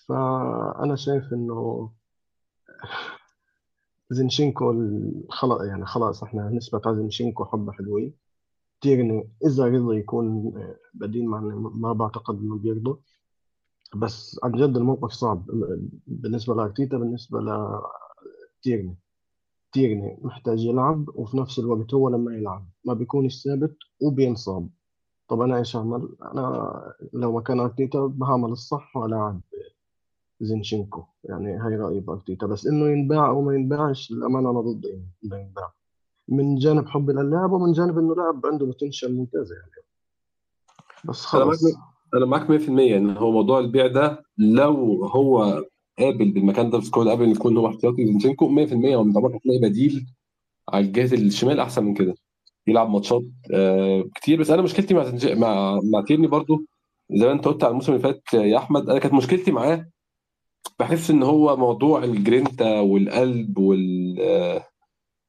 [0.07, 1.89] فأنا شايف إنه
[4.09, 4.73] زينشينكو
[5.29, 8.13] خلاص يعني خلاص إحنا نثبت على زينشينكو حبة حلوين.
[8.81, 10.53] تيرني إذا رضى يكون
[10.93, 11.39] بديل مع
[11.75, 12.99] ما بعتقد إنه بيرضى.
[13.95, 15.45] بس عن جد الموقف صعب.
[16.07, 18.95] بالنسبة لارتيتا بالنسبة لتيرني
[19.71, 20.17] تيرني.
[20.21, 24.69] محتاج يلعب وفي نفس الوقت هو لما يلعب ما بيكونش ثابت وبينصاب
[25.27, 29.41] طب أنا إيش أعمل؟ أنا لو مكان أرتيتا بعمل الصح وألعب
[30.41, 31.03] زينشينكو.
[31.23, 32.47] يعني هاي رأيي بأرتيتا.
[32.47, 34.85] بس إنه ينباع أو ما ينباعش للأمانة أنا ضد
[35.25, 35.73] إنه ينباع.
[36.31, 39.71] من جانب حبي للاعب ومن جانب إنه لاعب عنده potential ممتازه يعني.
[41.05, 41.61] بس خلص
[42.13, 45.63] أنا معاك 100% إن هو موضوع البيع ده لو هو
[45.99, 50.05] قابل بالمكان ده في squad قابل يكون هو احتياطي زينشينكو 100% هو من هتلاقي بديل
[50.69, 52.15] على الجهه الشمال أحسن من كده.
[52.67, 53.23] يلعب ماتشات
[53.53, 54.39] آه كتير.
[54.39, 56.65] بس أنا مشكلتي مع زنش- مع مع تيرني برضو
[57.11, 59.85] زي ما أنت قلت على الموسم اللي فات يا أحمد أنا كانت مشكلتي معاه
[60.79, 64.63] بحس إن هو موضوع الجرينتا والقلب وال آه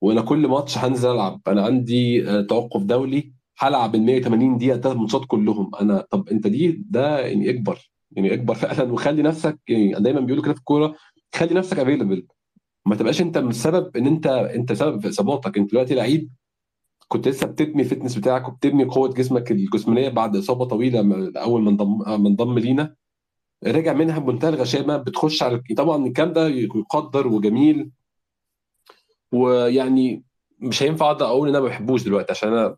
[0.01, 1.41] وأنا كل ماتش هنزل ألعب.
[1.49, 5.71] أنا عندي آه توقف دولي هلعب ال 180 دقيقة ثلاث ماتشات كلهم.
[5.81, 8.93] أنا طب أنت دي ده يعني أكبر يعني أكبر فعلا.
[8.93, 10.95] وخلي نفسك يعني دايما بيقولوا كده في الكورة
[11.35, 12.27] خلي نفسك available
[12.87, 15.59] ما تبقاش أنت السبب إن أنت أنت سبب في إصاباتك.
[15.59, 16.31] أنت دلوقتي لعيب
[17.09, 21.01] كنت لسه بتبني ال fitness بتاعك وبتبني قوة جسمك الجسمانية بعد إصابة طويلة
[21.37, 22.95] أول ما انضم ما انضم لينا.
[23.67, 24.97] رجع منها بمنتهى الغشامة.
[24.97, 27.91] بتخش على طبعا الكلام ده يقدر وجميل.
[29.33, 30.25] ويعني
[30.59, 32.77] مش هينفع اقعد أقول إن أنا ما بحبوش دلوقتي عشان أنا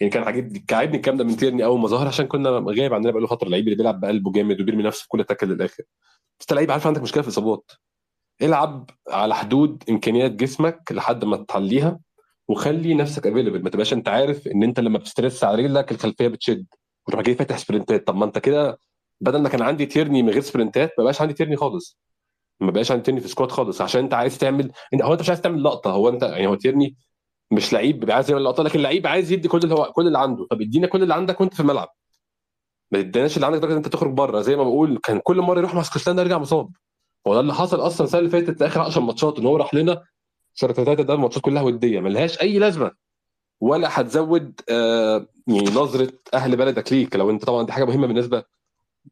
[0.00, 0.22] يعني كان
[0.66, 3.46] كان عاجبني الكلام ده من تيرني أول ما ظهر عشان كنا غايب عننا بقاله فترة
[3.46, 5.84] اللعيب اللي بيلعب بقلبه جامد وبيرمي نفسه في كل tackle للآخر.
[6.40, 7.72] بس أنت لعيب عارف عندك مشكلة في الإصابات.
[8.42, 12.00] العب على حدود إمكانيات جسمك لحد ما تعليها
[12.48, 15.92] وخلي نفسك available ما تبقاش أنت عارف إن أنت لما ب تـ stress على رجلك
[15.92, 16.66] الخلفية بتشد
[17.08, 18.06] وتروح جاي فاتح sprintات.
[18.06, 18.78] طب ما أنت كده
[19.20, 21.98] بدل ما كان عندي تيرني من غير sprintات ما بقاش عندي تيرني خالص.
[22.60, 25.28] ما بقاش عندي تيرني في squad خالص عشان انت عايز تعمل انت هو انت مش
[25.28, 26.96] عايز تعمل لقطة هو انت يعني هو تيرني
[27.50, 30.46] مش لعيب عايز يعمل لقطة لكن لعيب عايز يدي كل اللي هو كل اللي عنده.
[30.50, 31.88] طب ادينا كل اللي عندك وانت في الملعب.
[32.92, 34.40] ما تديناش اللي عندك لدرجة إن انت تخرج بره.
[34.40, 36.70] زي ما بقول كان كل مرة يروح مع اسكتلندا يرجع مصاب.
[37.26, 40.04] هو ده اللي حصل أصلا السنة اللي فاتت اخر 10 ماتشات إن هو راح لنا
[40.54, 42.90] شهر ثلاثة ده الماتشات كلها ودية ملهاش أي لازمة.
[43.60, 48.44] ولا هتزود آه يعني نظرة أهل بلدك ليك لو أنت طبعا دي حاجة مهمة بالنسبة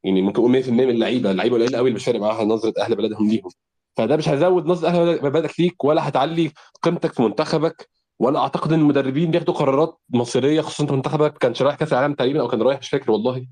[0.05, 2.97] يعني ممكن أقول 100% من اللعيبة اللعيبة قليل قوي اللي مش فارق معاها نظرة أهل
[2.97, 3.49] بلدهم ليهم.
[3.97, 7.89] فده مش هيزود نظرة أهل بلدك ليك ولا هتعلي قيمتك في منتخبك
[8.19, 11.39] ولا أعتقد إن المدربين بياخدوا قرارات مصيرية خصوصا انت منتخبك.
[11.39, 13.47] كانش رايح كأس العالم تقريبا أو كان رايح مش فاكر والله.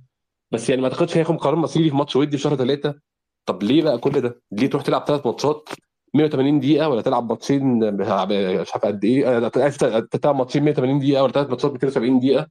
[0.50, 2.94] بس يعني ما أعتقدش هياخد قرار مصيري في ماتش ودي في شهر ثلاثة
[3.46, 5.68] طب ليه بقى كل ده؟ ليه تروح تلعب ثلاث ماتشات
[6.14, 8.08] 180 دقيقة ولا تلعب ماتشين مش
[8.72, 9.48] عارف قد إيه
[10.00, 12.48] تلعب ماتشين 180 دقيقة ولا ثلاث ماتشات 270 دقيقة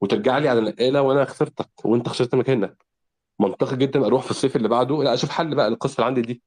[0.00, 2.89] وترجع لي على نقالة وأنا خسرتك وأنت خسرت مكانك.
[3.40, 5.02] منطقي جدا أروح في الصيف اللي بعده.
[5.02, 6.42] لا أشوف حل بقى للقصة اللي عندي دي.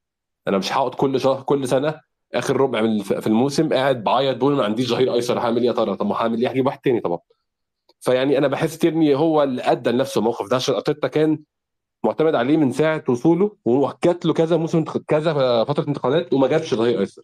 [0.48, 2.00] أنا مش هقعد كل شهر كل سنة
[2.34, 5.72] آخر ربع من في الموسم قاعد بعيط بقول ما عنديش ظهير أيسر هعمل إيه يا
[5.72, 7.18] ترى؟ طب ما هعمل إيه؟ هجيب واحد تاني طبعا
[8.00, 11.38] فيعني أنا بحس تيرني هو اللي أدى لنفسه الموقف ده عشان ارتيتا كان
[12.04, 17.00] معتمد عليه من ساعة وصوله وواكل له كذا موسم كذا فترة انتقالات وما جابش ظهير
[17.00, 17.22] أيسر.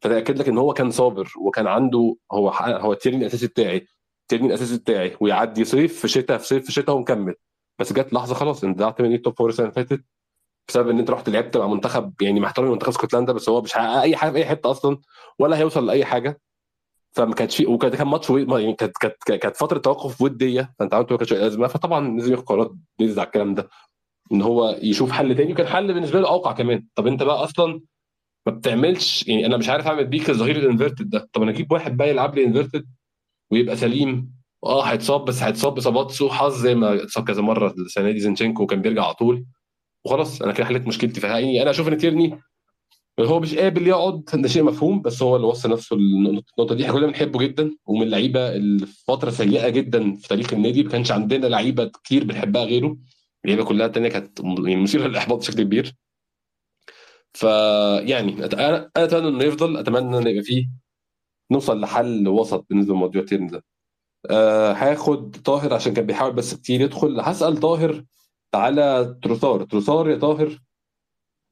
[0.00, 3.86] فده ياكد لك إن هو كان صابر وكان عنده هو هو التيرني الأساسي بتاعي
[4.22, 7.34] التيرني الأساسي بتاعي ويعدي صيف في شتاء في صيف في شتاء ومكمل.
[7.78, 10.04] بس جت لحظة خلاص انت من ال top four السنة اللي فاتت
[10.68, 13.76] بسبب إن أنت رحت لعبت مع منتخب يعني مع احترامي منتخب اسكتلندا بس هو مش
[13.76, 14.98] هيحقق أي حاجة في أي حتة أصلا
[15.38, 16.40] ولا هيوصل لأي حاجة.
[17.12, 21.18] فما كانش وكان كان ماتش يعني كانت كانت كانت فترة توقف وديه فأنت عملت ما
[21.18, 23.68] كانش أزمة فطبعا لازم ياخد قرارات based على الكلام ده
[24.32, 26.86] إن هو يشوف حل تاني وكان حل بالنسبة له أوقع كمان.
[26.94, 27.80] طب أنت بقى أصلا
[28.46, 31.28] ما بتعملش يعني أنا مش عارف أعمل بيك الظهير ال inverted ده.
[31.32, 32.86] طب أنا أجيب واحد بقى يلعب لي inverted
[33.50, 38.10] ويبقى سليم آه هيتصاب بس هيتصاب اصابات سوء حظ زي ما اتصاب كذا مرة السنة
[38.10, 39.46] دي زينشينكو وكان بيرجع على طول.
[40.04, 41.20] وخلاص أنا كده حليت مشكلتي.
[41.20, 42.40] فهي أنا أشوف إن تيرني
[43.20, 46.82] هو مش قابل يقعد ده شيء مفهوم بس هو اللي وصل نفسه للنقطة دي.
[46.82, 50.82] إحنا كلنا بنحبه جدا ومن اللعيبة اللي في فتره سيئة جدا في تاريخ النادي.
[50.82, 52.96] ما كانش عندنا لعيبة كتير بنحبها غيره.
[53.44, 55.94] اللعيبة كلها التانية كانت يعني مثيرة للإحباط بشكل كبير.
[57.32, 60.68] فيعني أنا أتمنى إنه يفضل أتمنى ان يبقى فيه
[61.50, 63.64] نوصل لحل وسط بالنسبة لموضوع تيرن ده.
[64.30, 67.20] أه هاخد طاهر عشان كان بيحاول بس كتير يدخل.
[67.20, 68.04] هسأل طاهر
[68.54, 70.58] على تروسار تروسار يا طاهر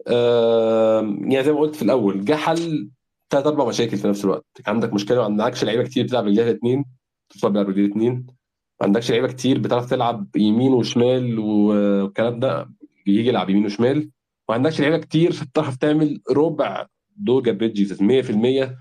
[0.09, 2.91] أه يعني زي ما قلت في الأول جه حل
[3.31, 4.47] ثلاث أربع مشاكل في نفس الوقت.
[4.67, 6.85] عندك مشكلة ما عندكش لعيبة كتير بتلعب رجليها الاثنين
[7.31, 8.27] تروسار بيلعب رجليه الاثنين
[8.81, 12.71] ما عندكش لعيبة كتير بتعرف تلعب يمين وشمال والكلام ده
[13.07, 14.11] يجي يلعب يمين وشمال.
[14.49, 18.03] ما عندكش لعيبة كتير بتعرف تعمل ربع دور جابريل جيسس.
[18.03, 18.77] 100%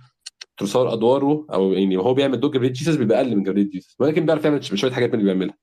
[0.57, 3.95] تروسار أدواره أو يعني وهو بيعمل دور جابريل جيسس بيبقى أقل من جابريل جيسس.
[3.99, 5.57] ولكن بيعرف يعمل شوية حاجات من اللي بيعملها.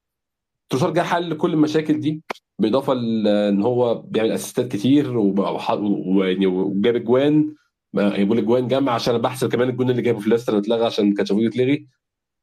[0.71, 2.23] تروسار جه حل كل المشاكل دي
[2.59, 7.55] بالاضافه إن هو بيعمل أسيستات كتير ويعني وجاب اجوان
[7.95, 11.45] يعني بقول اجوان جمع عشان بحسب كمان الجون اللي جابه في ليستر اتلغى عشان كاتشافوي
[11.45, 11.87] يتلغي.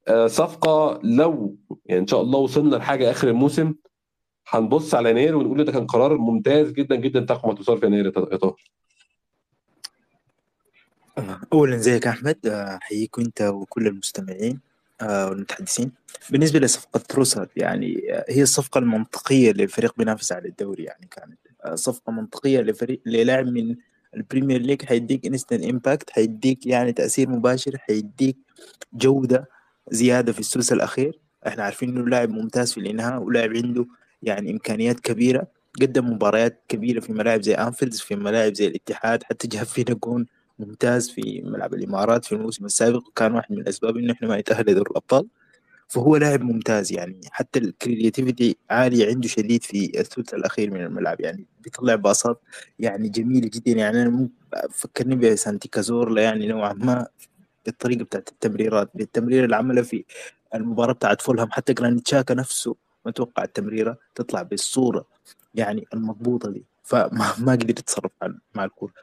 [0.07, 3.73] آه، صفقة لو يعني إن شاء الله وصلنا لحاجة آخر الموسم
[4.49, 8.11] هنبص على يناير ونقول ده كان قرار ممتاز جدا جدا تقوى تروسار في يناير يا
[8.37, 8.55] طاهر
[11.53, 14.59] أولا إزيك يا أحمد؟ آه، أحييك أنت وكل المستمعين
[15.01, 15.91] آه، والمتحدثين.
[16.29, 21.37] بالنسبة لصفقة تروسر يعني آه، هي الصفقة المنطقية للفريق بينافس على الدوري يعني كانت
[21.73, 23.75] صفقة منطقية لفريق للاعب من
[24.15, 28.37] البريمير ليج حيديك instant impact حيديك يعني تأثير مباشر حيديك
[28.93, 29.49] جودة
[29.91, 31.19] زيادة في الثلث الأخير.
[31.47, 33.85] إحنا عارفين إنه لاعب ممتاز في الإنهاء ولاعب عنده
[34.23, 35.47] يعني إمكانيات كبيرة.
[35.81, 40.25] قدم مباريات كبيرة في ملاعب زي أنفيلد في ملاعب زي الاتحاد حتى جاب فينا جون
[40.59, 44.65] ممتاز في ملعب الإمارات في الموسم السابق وكان واحد من الأسباب إنه إحنا ما نتأهل
[44.71, 45.27] لدوري الأبطال.
[45.87, 51.21] فهو لاعب ممتاز يعني حتى ال creativity عالية عنده شديد في الثلث الأخير من الملعب
[51.21, 52.41] يعني بيطلع باصات
[52.79, 54.01] يعني جميلة جدا يعني.
[54.01, 54.29] أنا
[54.69, 57.07] فكرني بسانتي كازورلا يعني نوعا ما
[57.65, 60.03] بالطريقة بتاعت التمريرات بالتمرير اللي عملها في
[60.55, 61.51] المباراة بتاعت فولهام.
[61.51, 65.05] حتى جرانيت شاكا نفسه ما توقع التمريرة تطلع بالصورة
[65.55, 66.63] يعني المضبوطة دي.
[66.83, 68.11] فما ما قدر يتصرف
[68.55, 68.93] مع الكورة.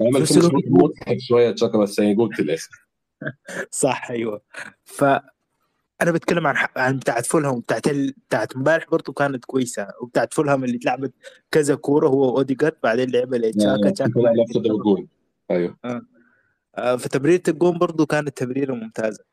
[0.00, 2.88] عمل finish مضحك شوية شاكا بس يعني جول في الآخر
[3.70, 4.42] صح أيوه.
[4.84, 5.04] ف
[6.02, 8.14] أنا بتكلم عن عن بتاعت فولهام بتاعت ال...
[8.28, 9.88] بتاعت امبارح برضه كانت كويسة.
[10.02, 11.12] وبتاعت فولهام اللي اتلعبت
[11.50, 14.20] كذا كورة هو أوديجارد بعدين لعبها لتشاكا تشاكا
[14.56, 15.08] الجول.
[15.50, 15.76] أيوه.
[15.84, 16.02] آه.
[16.76, 19.24] آه فتمريره الجون برضه كانت تمريره ممتازة.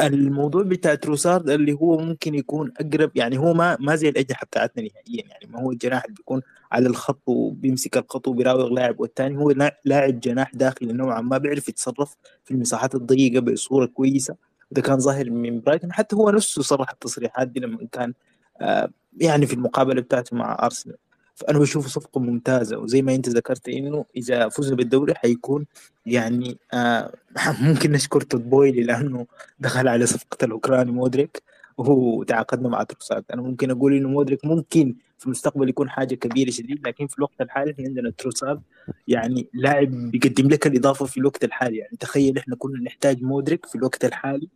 [0.00, 4.82] الموضوع بتاع تروسارد اللي هو ممكن يكون أقرب يعني هو ما ما زي الأجنحة بتاعتنا
[4.82, 6.42] نهائيا يعني ما هو الجناح اللي بيكون
[6.72, 12.16] على الخط وبيمسك الخط وبيراوغ لاعب والثاني هو لاعب جناح داخلي نوعا ما بيعرف يتصرف
[12.44, 14.36] في المساحات الضيقة بصورة كويسة.
[14.70, 18.14] وده كان ظاهر من برايتون حتى هو نفسه صرح التصريحات دي لما كان
[18.60, 18.90] آه
[19.20, 20.96] يعني في المقابلة بتاعته مع أرسنال.
[21.38, 25.66] فأنا بشوف صفقة ممتازة وزي ما أنت ذكرت إنه إذا فزنا بالدوري حيكون
[26.06, 27.12] يعني آه
[27.62, 29.26] ممكن نشكر توت بويلي لأنه
[29.60, 31.42] دخل على صفقة الأوكراني مودريك
[31.78, 36.50] وهو تعاقدنا مع تروسارد أنا ممكن أقول إنه مودريك ممكن في المستقبل يكون حاجة كبيرة
[36.50, 38.60] شديد لكن في الوقت الحالي في عندنا تروسارد
[39.08, 41.76] يعني لاعب بيقدم لك الإضافة في الوقت الحالي.
[41.76, 44.48] يعني تخيل إحنا كنا نحتاج مودريك في الوقت الحالي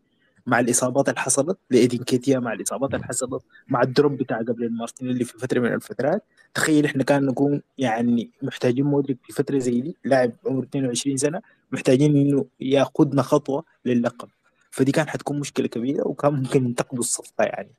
[0.47, 4.71] مع الإصابات اللي حصلت لإيدي نكيتيا مع الإصابات اللي حصلت مع ال drop بتاع قبل
[4.73, 6.25] مارتينيلي في فترة من الفترات.
[6.55, 11.43] تخيل إحنا كان نكون يعني محتاجين مودريك في فترة زي دي لاعب عمره 22 سنة
[11.73, 14.29] محتاجين إنه ياخذنا خطوة للقب.
[14.71, 17.73] فدي كان حتكون مشكلة كبيرة وكان ممكن ينتقدوا الصفقة يعني.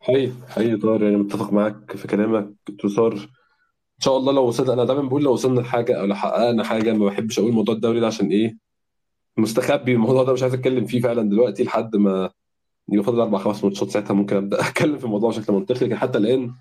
[0.00, 2.50] حقيقي حقيقي طاهر يعني متفق معاك في كلامك.
[2.78, 6.64] تروسار إن شاء الله لو وصلنا أنا دايما بقول لو وصلنا لحاجة أو لو حققنا
[6.64, 8.65] حاجة ما بحبش أقول موضوع الدوري ده عشان إيه؟
[9.38, 12.30] مستخبي الموضوع ده مش عايز أتكلم فيه فعلا دلوقتي لحد ما
[12.92, 16.18] يبقى فاضل أربع خمس ماتشات ساعتها ممكن أبدأ أتكلم في الموضوع بشكل منطقي لكن حتى
[16.18, 16.54] الآن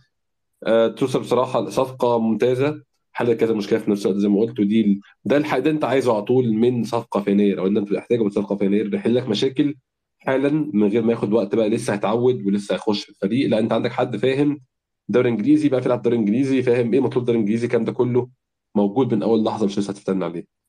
[0.67, 5.01] آه توصل بصراحة صفقة ممتازة حل كذا مشكلة في نفس الوقت زي ما قلت ودي
[5.25, 8.23] ده الحق ده أنت عايزه على طول من صفقة في يناير أو إن أنت محتاجه
[8.23, 9.75] من صفقة في يناير يحل لك مشاكل
[10.19, 13.49] حالا من غير ما ياخد وقت بقى لسه هيتعود ولسه هيخش في الفريق.
[13.49, 14.61] لا أنت عندك حد فاهم
[15.09, 18.29] دوري إنجليزي بقى يلعب دوري إنجليزي فاهم إيه مطلوب دوري إنجليزي الكلام ده كله
[18.75, 20.64] موجود من أول لحظة مش لسه هتستنى عليه.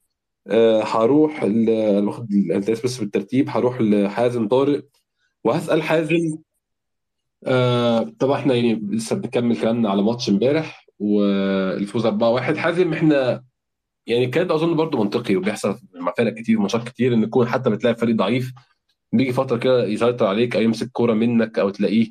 [0.82, 3.49] هروح أنا باخد انت بس بالترتيب.
[3.51, 4.84] هروح لحازم طارق.
[5.44, 6.38] وهسأل حازم
[7.47, 13.44] آه طبعا إحنا يعني لسه بنكمل كلامنا على ماتش امبارح والفوز 4-1 حازم إحنا
[14.07, 17.97] يعني كان أظن برضو منطقي وبيحصل مع فرق كتير ماتشات كتير إن تكون حتى بتلاعب
[17.99, 18.53] فريق ضعيف
[19.12, 22.07] بيجي فترة كده يسيطر عليك أو يمسك كورة منك أو تلاقيه.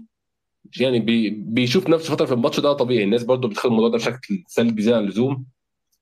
[0.79, 3.03] يعني بي بيشوف نفسه فترة في الماتش ده طبيعي.
[3.03, 5.45] الناس برضو بتاخد الموضوع ده بشكل سلبي زي عن اللزوم.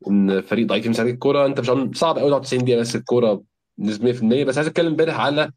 [0.07, 3.43] إن فريق ضعيف يمسك الكوره أنت مش صعب قوي تقعد 90 دقيقة بس الكوره
[3.77, 5.51] بنسبة 100% بس عايز أتكلم امبارح على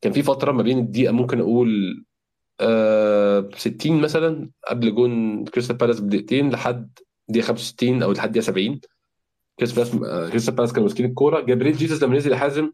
[0.00, 2.04] كان في فترة ما بين الدقيقة ممكن أقول
[2.60, 6.90] آه 60 مثلا قبل جون كريستال بالاس بدقيقتين لحد
[7.28, 8.80] دقيقة 65 أو لحد دقيقة 70
[9.58, 12.72] كريستال بالاس آه، كريستال بالاس كانوا ماسكين الكوره جابريل جيسوس لما نزل يحازم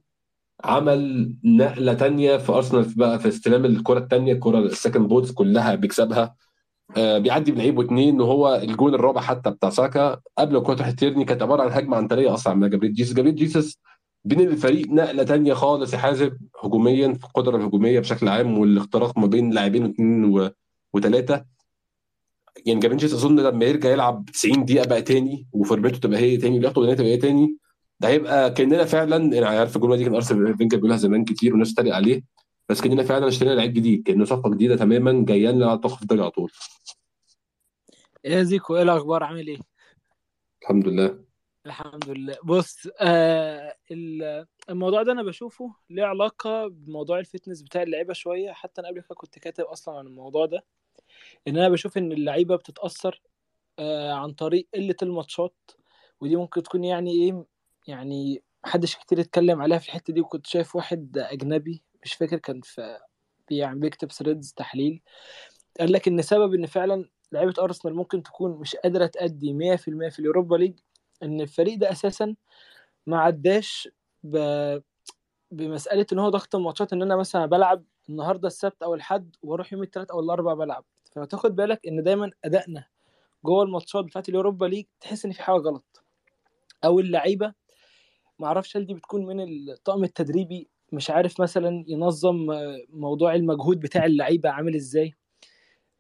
[0.65, 5.75] عمل نقلة تانية في أرسنال بقى في استلام الكرة الثانية الكرة ال second balls كلها
[5.75, 6.35] بيكسبها.
[6.97, 10.21] بيعدي بلعيب واثنين وهو الجون الرابع حتى بتاع ساكا.
[10.39, 13.15] قبل الكره تروح تيرني كانت عبارة عن هجمة عنترية أصلا من جابريل جيسوس.
[13.17, 13.79] جابريل جيسوس
[14.25, 19.51] بين الفريق نقلة تانية خالص يحاسب هجوميا في القدرة الهجومية بشكل عام والاختراق ما بين
[19.51, 20.51] لاعبين اثنين
[20.93, 21.45] وثلاثه
[22.67, 26.57] يعني جابريل جيسوس أظن لما يرجع يلعب 90 دقيقة بقى تاني وفورمته تبقى هي تاني
[26.59, 27.57] ولياقته تبقى هي تاني
[28.01, 31.75] ده هيبقى كأننا فعلا أنا عارف الجملة دي كان أرسنال فينجر بيقولها زمان كتير والناس
[31.75, 32.23] تتريق عليه
[32.71, 36.31] بس كاننا فعلا اشترينا لعيب جديد كأنه صفقة جديدة تماما جاية لنا تخطف الدوري على
[36.31, 36.51] طول.
[38.25, 39.59] إيه زيكو إيه الأخبار؟ عامل إيه؟
[40.63, 41.25] الحمد لله.
[41.67, 42.37] الحمد لله.
[42.45, 48.53] بص آه ال- الموضوع ده أنا بشوفه ليه علاقة بموضوع ال fitness بتاع اللعيبة شوية.
[48.53, 50.65] حتى أنا قبل كده كنت كاتب أصلا عن الموضوع ده
[51.49, 53.23] إن أنا بشوف إن اللعيبة بتتأثر
[53.79, 55.71] آه عن طريق قلة الماتشات
[56.21, 57.45] ودي ممكن تكون يعني إيه
[57.89, 62.61] يعني محدش كتير اتكلم عليها في الحتة دي وكنت شايف واحد أجنبي مش فاكر كان
[62.61, 62.99] في
[63.51, 65.03] يعني بيكتب threads تحليل.
[65.81, 69.77] قال لك إن سبب إن فعلا لعيبة أرسنال ممكن تكون مش قادرة تأدي 100%
[70.11, 70.75] في ال Europa League
[71.23, 72.35] إن الفريق ده أساسا
[73.07, 73.89] ما عداش
[74.23, 74.37] ب...
[75.51, 79.73] بمسألة إن هو ضغط ال matches إن أنا مثلا بلعب النهارده السبت أو الحد وأروح
[79.73, 80.85] يوم الثلاث أو الأربع بلعب.
[81.17, 82.85] فتاخد بالك إن دايما أدائنا
[83.45, 86.05] جوه ال matches بتاعت ال Europa League تحس إن في حاجة غلط.
[86.85, 87.55] أو اللعيبة
[88.39, 89.41] ما أعرفش هل دي بتكون من
[89.71, 95.15] الطاقم التدريبي مش عارف مثلا ينظم آه، موضوع المجهود بتاع اللعيبة عامل إزاي.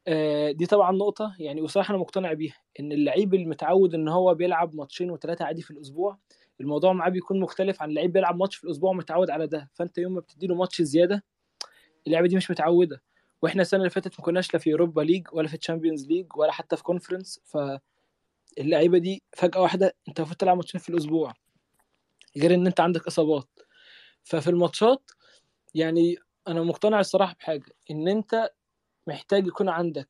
[0.07, 4.75] آه، دي طبعا نقطة يعني وصراحة أنا مقتنع بيها إن اللعيب المتعود إن هو بيلعب
[4.75, 6.19] ماتشين وثلاثة عادي في الأسبوع
[6.61, 9.71] الموضوع معاه بيكون مختلف عن لعيب بيلعب ماتش في الأسبوع متعود على ده.
[9.75, 11.25] فأنت يوم ما بتديله ماتش زيادة
[12.07, 13.03] اللعيبة دي مش متعودة.
[13.43, 16.53] وإحنا السنة اللي فاتت ما كناش لا في Europa League ولا في Champions League ولا
[16.53, 17.41] حتى في Conference
[18.57, 21.33] فاللعيبة دي فجأة واحدة أنت المفروض تلعب ماتشين في الأسبوع
[22.37, 23.49] غير إن أنت عندك إصابات.
[24.31, 25.11] ففي ال matches
[25.75, 26.17] يعني
[26.49, 28.51] أنا مقتنع الصراحة بحاجة إن أنت
[29.07, 30.09] محتاج يكون عندك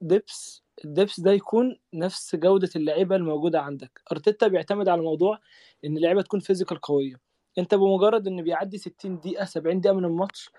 [0.00, 4.02] دبس الدبس ده يكون نفس جودة اللعيبة الموجودة عندك.
[4.12, 5.38] أرتيتا بيعتمد على موضوع
[5.84, 7.20] إن اللعيبة تكون فيزيكال قوية.
[7.58, 10.50] أنت بمجرد إن بيعدي 60 دقيقة 70 دقيقة من الماتش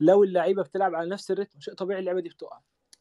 [0.00, 2.60] لو اللعيبة بتلعب على نفس الريتم شيء طبيعي اللعيبة دي بتقع.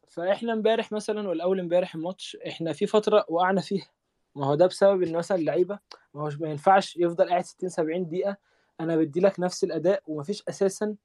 [0.09, 3.87] فإحنا امبارح مثلا ولا أول امبارح الماتش إحنا في فترة وقعنا فيها.
[4.35, 5.79] ما هو ده بسبب إن مثلا اللعيبة
[6.13, 8.37] ما هوش ما ينفعش يفضل قاعد 60 70 دقيقة
[8.79, 10.95] أنا بدي لك نفس الأداء ومفيش أساسا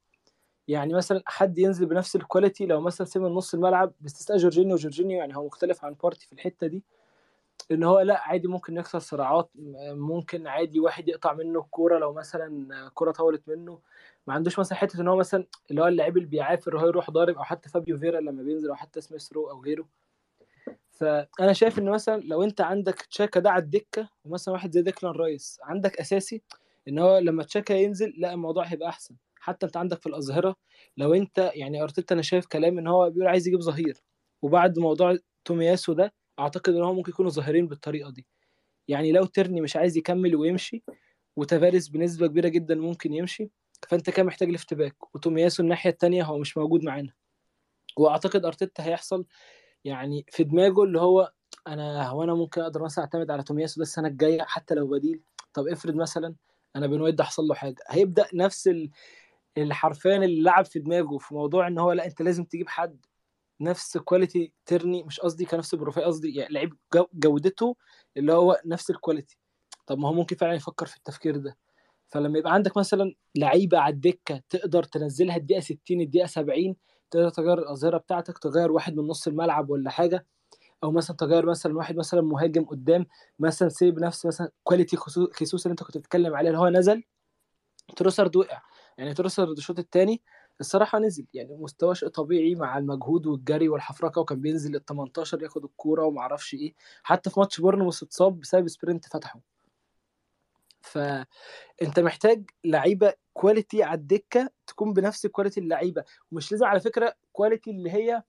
[0.68, 5.18] يعني مثلا حد ينزل بنفس ال quality لو مثلا سيب نص الملعب باستثناء جورجينيو جورجينيو
[5.18, 6.82] يعني هو مختلف عن بارتي في الحتة دي.
[7.70, 9.50] إن هو لا عادي ممكن يكسر صراعات
[9.92, 13.78] ممكن عادي واحد يقطع منه الكورة لو مثلا كورة طولت منه.
[14.26, 17.36] ما عندوش مثلا حتة إن هو مثلا اللي هو اللاعب اللي بيعافر هو يروح ضارب
[17.36, 19.88] أو حتى فابيو فيرا لما بينزل أو حتى سميث رو أو غيره.
[20.90, 25.12] فأنا شايف إن مثلا لو أنت عندك تشاكا ده على الدكة ومثلا واحد زي ديكلان
[25.12, 26.42] رايس عندك أساسي
[26.88, 29.16] إن هو لما تشاكا ينزل لأ الموضوع هيبقى أحسن.
[29.40, 30.56] حتى أنت عندك في الاظهره
[30.96, 33.96] لو أنت يعني أرتيتا أنا شايف كلام إن هو بيقول عايز يجيب ظهير.
[34.42, 38.26] وبعد موضوع تومياسو ده أعتقد إن هو ممكن يكونوا ظاهرين بالطريقة دي.
[38.88, 40.82] يعني لو ترني مش عايز يكمل ويمشي
[41.36, 43.50] وتافاريس بنسبة كبيرة جدا ممكن يمشي
[43.88, 47.12] فأنت كده محتاج left back وتومياسو الناحية الثانية هو مش موجود معانا.
[47.96, 49.26] وأعتقد أرتيتا هيحصل
[49.84, 51.32] يعني في دماغه اللي هو
[51.66, 55.20] أنا هو أنا ممكن أقدر مثلا أعتمد على تومياسو ده السنة الجاية حتى لو بديل.
[55.54, 56.34] طب افرض مثلا
[56.76, 57.76] بن وايت ده حصل له حاجة.
[57.88, 58.90] هيبدأ نفس ال...
[59.58, 63.06] الحرفيا اللي لعب في دماغه في موضوع إن هو لأ أنت لازم تجيب حد
[63.60, 65.02] نفس quality ترني.
[65.02, 67.76] مش قصدي كنفس profile قصدي يعني لعيب جو- جودته
[68.16, 69.38] اللي هو نفس ال quality
[69.86, 71.56] طب ما هو ممكن فعلا يفكر في التفكير ده.
[72.08, 76.76] فلما يبقى عندك مثلا لعيبة على الدكة تقدر تنزلها الدقيقة 60 الدقيقة 70
[77.10, 80.26] تقدر تغير الاظهره بتاعتك تغير واحد من نص الملعب ولا حاجة.
[80.84, 83.06] أو مثلا تغير مثلا واحد مثلا مهاجم قدام
[83.38, 87.02] مثلا سيب نفس مثلا quality خصو- خيسوس اللي أنت كنت بتتكلم عليه اللي هو نزل
[87.96, 88.62] تروسرد وقع.
[88.98, 90.22] يعني تروسرد الشوط الثاني
[90.60, 91.26] الصراحة نزل.
[91.34, 96.20] يعني مستوى شيء طبيعي مع المجهود والجري والحفركة وكان بينزل ال 18 ياخد الكورة وما
[96.20, 96.74] أعرفش إيه.
[97.02, 99.40] حتى في ماتش بورنموث اتصاب بسبب sprint فتحه.
[100.80, 106.04] فانت محتاج لعيبة quality على الدكة تكون بنفس quality اللعيبة.
[106.32, 108.22] ومش لازم على فكرة quality اللي هي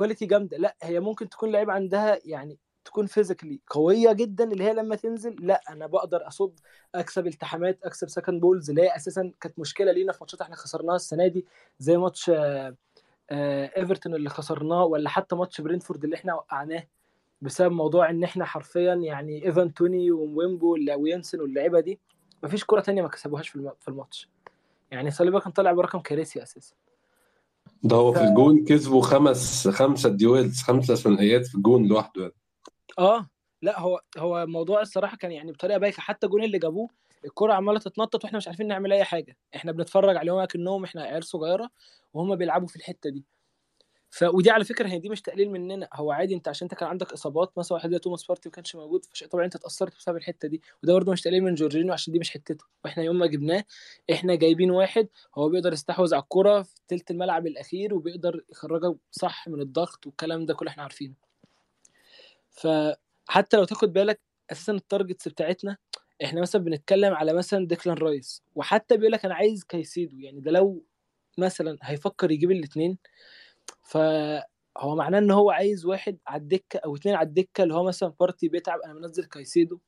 [0.00, 0.56] quality جامدة.
[0.56, 5.36] لا هي ممكن تكون لعيبة عندها يعني تكون physically قوية جدا اللي هي لما تنزل.
[5.40, 6.60] لا أنا بقدر أصد
[6.94, 10.96] أكسب التحامات أكسب second balls اللي هي أساسا كانت مشكلة لينا في matches إحنا خسرناها
[10.96, 11.46] السنة دي
[11.78, 12.76] زي ماتش آه،
[13.30, 16.86] آه، ايفرتون اللي خسرناه ولا حتى ماتش برينفورد اللي إحنا وقعناه
[17.42, 22.00] بسبب موضوع إن إحنا حرفيا يعني ايفان توني ومبويمو وينسن واللعيبة دي
[22.42, 24.28] مفيش كرة تانية ما كسبوهاش في الماتش.
[24.90, 26.74] يعني صليبا كان طالع برقم كارثي أساسا.
[27.82, 28.12] ده هو.
[28.12, 32.34] في الجون كسبوا خمس خمسة duels خمسة ثنائيات في الجون لوحده يعني.
[32.98, 33.28] آه
[33.62, 36.88] لا هو هو الموضوع الصراحة كان يعني بطريقة بايخة حتى الجون اللي جابوه
[37.24, 41.24] الكرة عمالة تتنطط وإحنا مش عارفين نعمل أي حاجة إحنا بنتفرج عليهم كأنهم إحنا عيال
[41.24, 41.70] صغيرة
[42.14, 43.24] وهم بيلعبوا في الحتة دي
[44.10, 46.88] ف ودي على فكرة هي دي مش تقليل مننا هو عادي أنت عشان أنت كان
[46.88, 50.16] عندك إصابات مثلا واحد زي توماس بارتي ما كانش موجود فشيء طبعا أنت اتأثرت بسبب
[50.16, 53.26] الحتة دي وده برده مش تقليل من جورجينيو عشان دي مش حتته وإحنا يوم ما
[53.26, 53.64] جبناه
[54.12, 59.48] إحنا جايبين واحد هو بيقدر يستحوذ على الكرة في تلت الملعب الأخير وبيقدر يخرجك صح
[59.48, 61.14] من الضغط والكلام ده كله إحنا عارفينه.
[62.50, 64.20] فحتى لو تاخد بالك
[64.52, 65.76] أساسا ال targets بتاعتنا
[66.24, 70.50] إحنا مثلا بنتكلم على مثلا ديكلان رايس وحتى بيقول لك أنا عايز كايسيدو يعني ده
[70.50, 70.84] لو
[71.38, 72.98] مثلا هيفكر يجيب الاثنين
[73.82, 78.12] فهو معناه إن هو عايز واحد على الدكة أو اثنين على الدكة اللي هو مثلا
[78.20, 79.78] بارتي بيتعب أنا منزل كايسيدو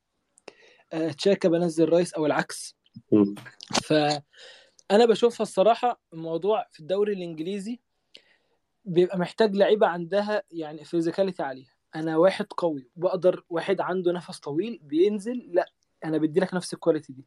[0.93, 2.77] آه، تشاكا بنزل رايس أو العكس.
[3.13, 3.35] مم.
[3.85, 7.81] فأنا بشوفها الصراحة الموضوع في الدوري الإنجليزي
[8.85, 11.73] بيبقى محتاج لعيبة عندها يعني physicality عالية.
[11.95, 15.73] أنا واحد قوي بقدر واحد عنده نفس طويل بينزل لا
[16.05, 17.25] أنا بدي لك نفس ال quality دي.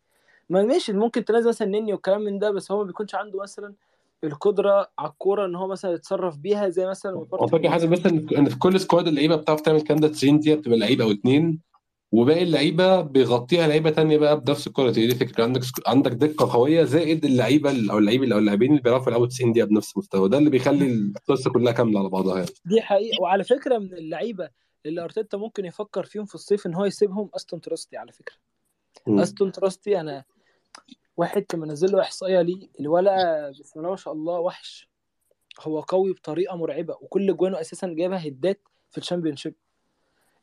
[0.49, 3.75] ما ماشي ممكن تنزل مثلا نني والكلام من ده بس هو ما بيكونش عنده مثلا
[4.23, 8.59] القدرة على الكورة إن هو مثلا يتصرف بيها زي مثلا فاكر حازم بس إن في
[8.59, 11.59] كل squad اللعيبة بتعرف تعمل الكلام ده 90 دقيقة بتبقى لعيبة أو اتنين
[12.11, 16.83] وباقي اللعيبة بيغطيها لعيبة تانية بقى بنفس ال quality دي الفكرة عندك عندك دكة قوية
[16.83, 20.29] زائد اللعيبة ال- أو اللعيب أو اللاعبين اللي بيعرفوا يلعبوا 90 دقيقة بنفس المستوى.
[20.29, 22.49] ده اللي بيخلي القصة كلها كاملة على بعضها يعني.
[22.65, 23.21] دي حقيقة.
[23.21, 24.49] وعلى فكرة من اللعيبة
[24.85, 28.35] اللي أرتيتا ممكن يفكر فيهم في الصيف إن هو يسيبهم أستون تراستي على فكرة.
[29.07, 29.19] مم.
[29.19, 30.23] أستون تراستي أنا
[31.17, 32.69] واحد كان منزل له إحصائية ليه.
[32.79, 34.89] الولا بسم الله ما شاء الله وحش.
[35.61, 38.59] هو قوي بطريقة مرعبة وكل جوانه أساسا جابها heads
[38.89, 39.55] في ال Championship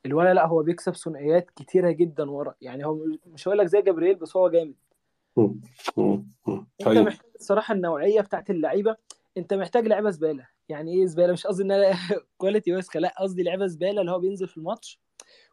[0.06, 2.54] الولا لا هو بيكسب ثنائيات كتيرة جدا ورا.
[2.60, 4.74] يعني هو مش هقول لك زي جبريل بس هو جامد.
[5.38, 8.96] أنت حقيقي محتاج الصراحة النوعية بتاعت اللعيبة.
[9.36, 10.48] أنت محتاج لعيبة زبالة.
[10.68, 11.96] يعني إيه زبالة؟ مش قصدي إن أنا
[12.38, 15.00] quality وسخة لا قصدي لعيبة زبالة اللي هو بينزل في الماتش.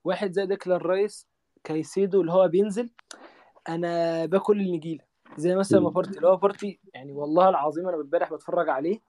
[0.03, 1.27] واحد زي ديكلان رايس
[1.63, 2.89] كايسيدو اللي هو بينزل.
[3.69, 5.08] أنا باكل النجيلة.
[5.37, 5.89] زي مثلا.
[5.89, 8.99] بارتي اللي هو بارتي يعني والله العظيم أنا امبارح بتفرج عليه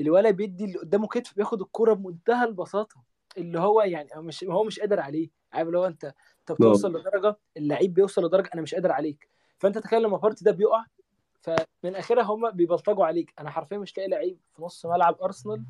[0.00, 2.96] الولا بيدي اللي قدامه كتف بياخد الكرة بمنتهى البساطة
[3.38, 6.54] اللي هو يعني هو مش هو مش قادر عليه عارف اللي هو أنت أنت آه
[6.54, 9.28] بتوصل لدرجة اللعيب بيوصل لدرجة أنا مش قادر عليك.
[9.58, 10.84] فأنت تخيل لما بارتي ده بيقع
[11.40, 13.34] فمن آخرها هم بيبلطجوا عليك.
[13.38, 15.64] أنا حرفيا مش لاقي لعيب في نص ملعب أرسنال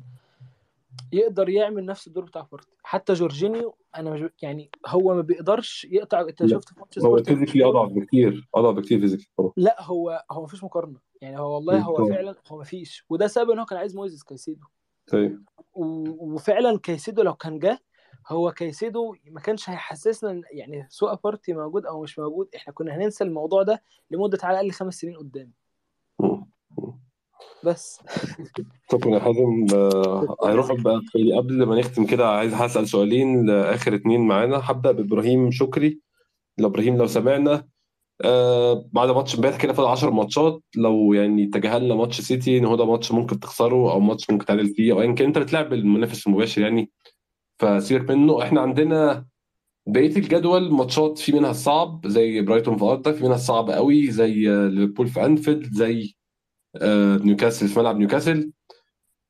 [1.11, 6.21] يقدر يعمل نفس الدور بتاع بارتي حتى جورجينيو أنا مش يعني هو ما بيقدرش يقطع
[6.21, 9.27] أنت شفت في هو physically أضعف بكتير أضعف بكتير physically
[9.57, 10.99] لا هو هو مفيش مقارنة.
[11.21, 11.79] يعني هو والله.
[11.79, 13.05] هو فعلا هو مفيش.
[13.09, 14.67] وده سبب إن هو كان عايز مويزيس كايسيدو.
[15.07, 15.43] طيب.
[15.75, 17.79] وفعلا كايسيدو لو كان جه
[18.27, 22.49] هو كايسيدو ما كانش هيحسسنا يعني سواء بارتي موجود أو مش موجود.
[22.55, 25.51] إحنا كنا هننسى الموضوع ده لمدة على الأقل خمس سنين قدام.
[27.63, 27.99] بس.
[28.91, 31.01] شكرا يا حازم آه، زكي بقى
[31.37, 34.61] قبل ما نختم كده عايز هسأل سؤالين لآخر اتنين معانا.
[34.63, 35.99] هبدأ بإبراهيم شكري
[36.57, 37.67] لو إبراهيم لو سمعنا.
[38.21, 40.61] آه بعد ماتش امبارح كده فاضل 10 ماتشات.
[40.75, 44.67] لو يعني تجاهلنا ماتش سيتي إن هو ده ماتش ممكن تخسره أو ماتش ممكن تعادل
[44.75, 46.91] فيه أو ايا كان أنت بتلعب المنافس المباشر يعني.
[47.59, 48.43] فسيبك منه.
[48.43, 49.25] إحنا عندنا
[49.87, 54.49] بقية الجدول ماتشات في منها الصعب زي برايتون في ارضك في منها الصعب قوي زي
[54.49, 56.15] آه، ليفربول في أنفيلد زي
[57.23, 58.51] نيوكاسل في ملعب نيوكاسل.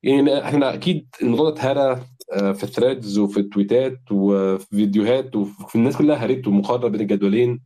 [0.02, 6.16] يعني إحنا أكيد الموضوع ده آه، في الثريدز وفي التويتات وفي فيديوهات وفي الناس كلها
[6.16, 7.60] هرته مقارنه بين الجدولين.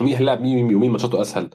[0.00, 1.50] مين هيلعب مين ومين ماتشاته أسهل.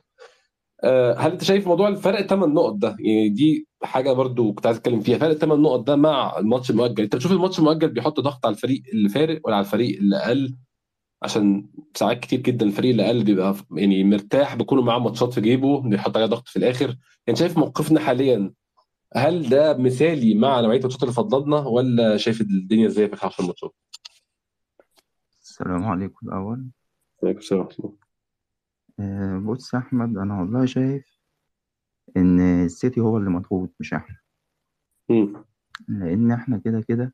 [0.84, 4.78] آه، هل أنت شايف موضوع الفرق 8 نقط ده؟ يعني دي حاجة برضو كنت عايز
[4.78, 5.18] أتكلم فيها.
[5.18, 7.04] فرق 8 نقط ده مع الماتش المؤجل.
[7.04, 10.56] أنت بتشوف الماتش المؤجل بيحط ضغط على الفريق اللي فارق ولا على الفريق اللي أقل؟
[11.24, 15.82] عشان ساعات كتير جدا الفريق اللي أقل بيبقى يعني مرتاح بيكونوا معاه ماتشات في جيبه
[15.82, 16.98] بيحط عليها ضغط في الآخر
[17.28, 18.54] يعني شايف موقفنا حاليا
[19.16, 23.74] هل ده مثالي مع نوعية الماتشات اللي فضلنا ولا شايف الدنيا إزاي في 10 ماتشات؟
[25.42, 26.66] السلام عليكم الأول
[27.24, 27.98] عليكم السلام ورحمة الله.
[29.00, 31.20] آه، بص يا أحمد أنا والله شايف
[32.18, 34.18] إن السيتي هو اللي مضغوط مش إحنا
[35.10, 35.46] مم.
[35.88, 37.14] لأن إحنا كده كده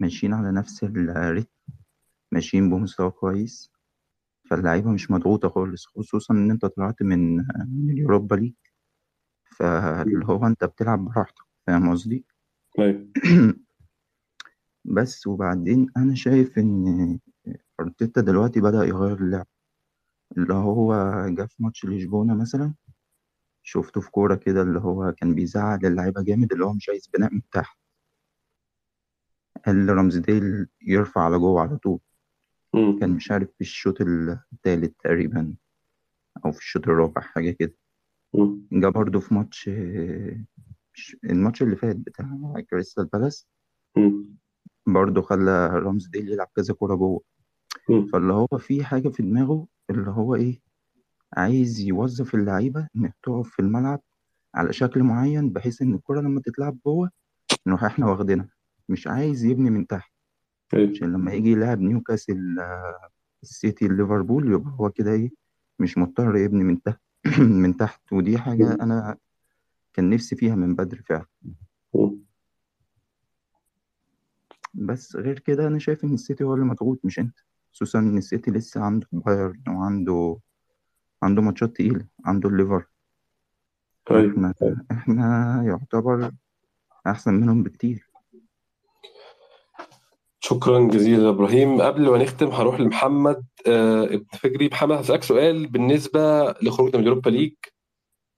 [0.00, 1.48] ماشيين على نفس الريتم
[2.34, 3.72] ماشيين بمستوى كويس
[4.50, 7.36] فاللعيبة مش مضغوطة خالص خصوصا إن أنت طلعت من
[7.68, 8.54] من اليوروبا ليج.
[9.58, 12.24] فاللي هو أنت بتلعب براحتك فاهم قصدي؟
[12.78, 13.08] أيوه.
[14.84, 17.18] بس وبعدين أنا شايف إن
[17.80, 19.46] أرتيتا دلوقتي بدأ يغير اللعب.
[20.38, 20.94] اللي هو
[21.28, 22.74] جه في ماتش لشبونة مثلا
[23.62, 27.34] شفته في كورة كده اللي هو كان بيزعل اللعيبة جامد اللي هو مش عايز بناء
[27.34, 27.78] من تحت
[29.66, 32.00] قال رمزديل يرفع على جوه على طول.
[32.74, 32.98] مم.
[32.98, 35.54] كان مش عارف في الشوط التالت تقريبا
[36.44, 37.74] أو في الشوط الرابع حاجة كده.
[38.72, 39.70] جه برضه في ماتش
[41.24, 42.28] الماتش اللي فات بتاع
[42.70, 43.46] كريستال بالاس.
[44.86, 47.20] برضه خلى رمزديل يلعب كذا كورة جوه.
[48.12, 50.60] فاللي هو في حاجة في دماغه اللي هو إيه
[51.36, 54.00] عايز يوظف اللعيبة إنها تقف في الملعب
[54.54, 57.10] على شكل معين بحيث إن الكرة لما تتلعب جوه
[57.66, 58.48] نروح إحنا واخدينها
[58.88, 60.12] مش عايز يبني من تحت
[60.74, 63.08] أيوه عشان لما يجي يلعب نيوكاسل آه،
[63.42, 65.30] السيتي ليفربول يبقى هو كده إيه
[65.78, 67.00] مش مضطر يبني من تحت
[67.62, 68.12] من تحت.
[68.12, 68.72] ودي حاجة.
[68.72, 69.16] أنا
[69.92, 71.26] كان نفسي فيها من بدري فعلا.
[71.94, 72.18] مم.
[74.74, 77.38] بس غير كده أنا شايف إن السيتي هو اللي مضغوط مش أنت.
[77.72, 80.38] خصوصا إن السيتي لسه عنده بايرن وعنده
[81.22, 82.84] عنده ماتشات تقيلة عنده الليفر.
[84.10, 86.30] أيوه وإحنا أيوه إحنا يعتبر
[87.06, 88.03] أحسن منهم بكتير.
[90.44, 91.82] شكرا جزيلا إبراهيم.
[91.82, 97.06] قبل ما نختم هروح لمحمد آه، ابن فكري محمد هسألك سؤال بالنسبة لخروجنا من ال
[97.06, 97.52] Europa League.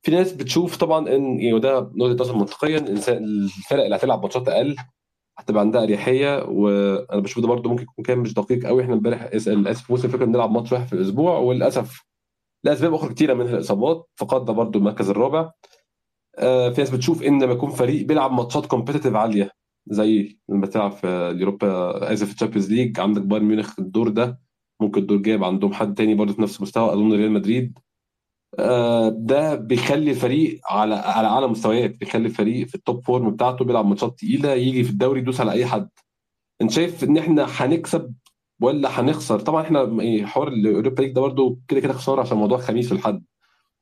[0.02, 4.76] في ناس بتشوف طبعا إن يعني وده وجهة نظر منطقيا الفرق اللي هتلعب ماتشات أقل
[5.38, 6.44] هتبقى عندها أريحية.
[6.44, 10.08] وأنا بشوف ده برضه ممكن يكون كان مش دقيق قوي إحنا امبارح اس- للاسف وصل
[10.08, 12.02] فكره بنلعب ماتش واحد في الأسبوع وللأسف
[12.64, 14.06] لأسباب أخرى كتيرة منها الإصابات.
[14.16, 15.50] فقدنا برضه المركز الرابع.
[16.38, 19.50] آه، في ناس بتشوف إن لما يكون فريق بيلعب ماتشات competitive عالية
[19.86, 24.08] زي لما تلعب في ال Europa اسف في ال Champions League عندك بايرن ميونخ الدور
[24.08, 24.40] ده
[24.80, 27.78] ممكن الدور الجاي يبقى عندهم حد تاني برضه في نفس المستوى أظن ريال مدريد.
[28.58, 33.64] آه، ده بيخلي الفريق على على أعلى مستويات بيخلي الفريق في ال top form بتاعته
[33.64, 35.88] بيلعب ماتشات تقيلة يجي في الدوري يدوس على أي حد.
[36.62, 38.14] أنت شايف إن إحنا هنكسب
[38.60, 42.36] ولا هنخسر؟ طبعا إحنا يعني حوار ال Europa League ده برضه كده كده خسارة عشان
[42.38, 43.24] موضوع خميس والحد.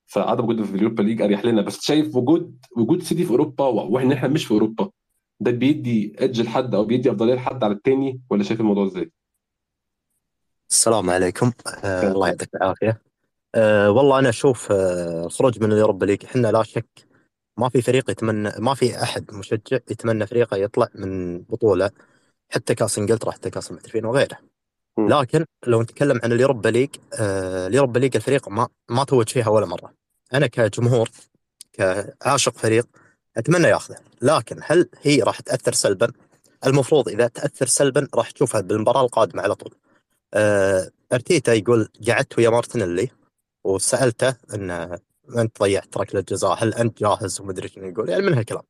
[0.06, 1.62] فعدم وجودنا في اليوروبا ليج أريح لنا.
[1.62, 4.90] بس شايف وجود وجود سيتي في أوروبا وان إحنا مش في أوروبا.
[5.40, 9.12] ده بيدي edge لحد أو بيدي أفضلية لحد على التاني ولا شايف الموضوع إزاي؟
[10.70, 11.52] السلام عليكم.
[11.84, 13.02] آه الله يعطيك العافية.
[13.54, 17.06] آه والله أنا أشوف آه الخروج من ال Europa League إحنا لا شك
[17.56, 21.90] ما في فريق يتمنى ما في أحد مشجع يتمنى فريقه يطلع من بطولة
[22.50, 24.38] حتى كأس إنجلترا حتى كأس المحترفين وغيره.
[24.98, 25.08] مم.
[25.08, 26.90] لكن لو نتكلم عن ال Europa League
[27.20, 29.94] آه ال Europa League الفريق ما ما توج فيها ولا مرة.
[30.34, 31.10] أنا كجمهور
[31.72, 32.86] كعاشق فريق
[33.36, 36.12] أتمنى ياخذه لكن هل هي راح تأثر سلبا؟
[36.66, 39.74] المفروض إذا تأثر سلبا راح تشوفها بالمباراة القادمة على طول.
[40.34, 43.10] آه، أرتيتا يقول قعدت ويا مارتينيلي
[43.64, 44.98] وسألته انه
[45.36, 48.08] أنت ضيعت ركله جزاء هل أنت جاهز؟ ومدري شنو يقول.
[48.08, 48.62] يعني من هالكلام.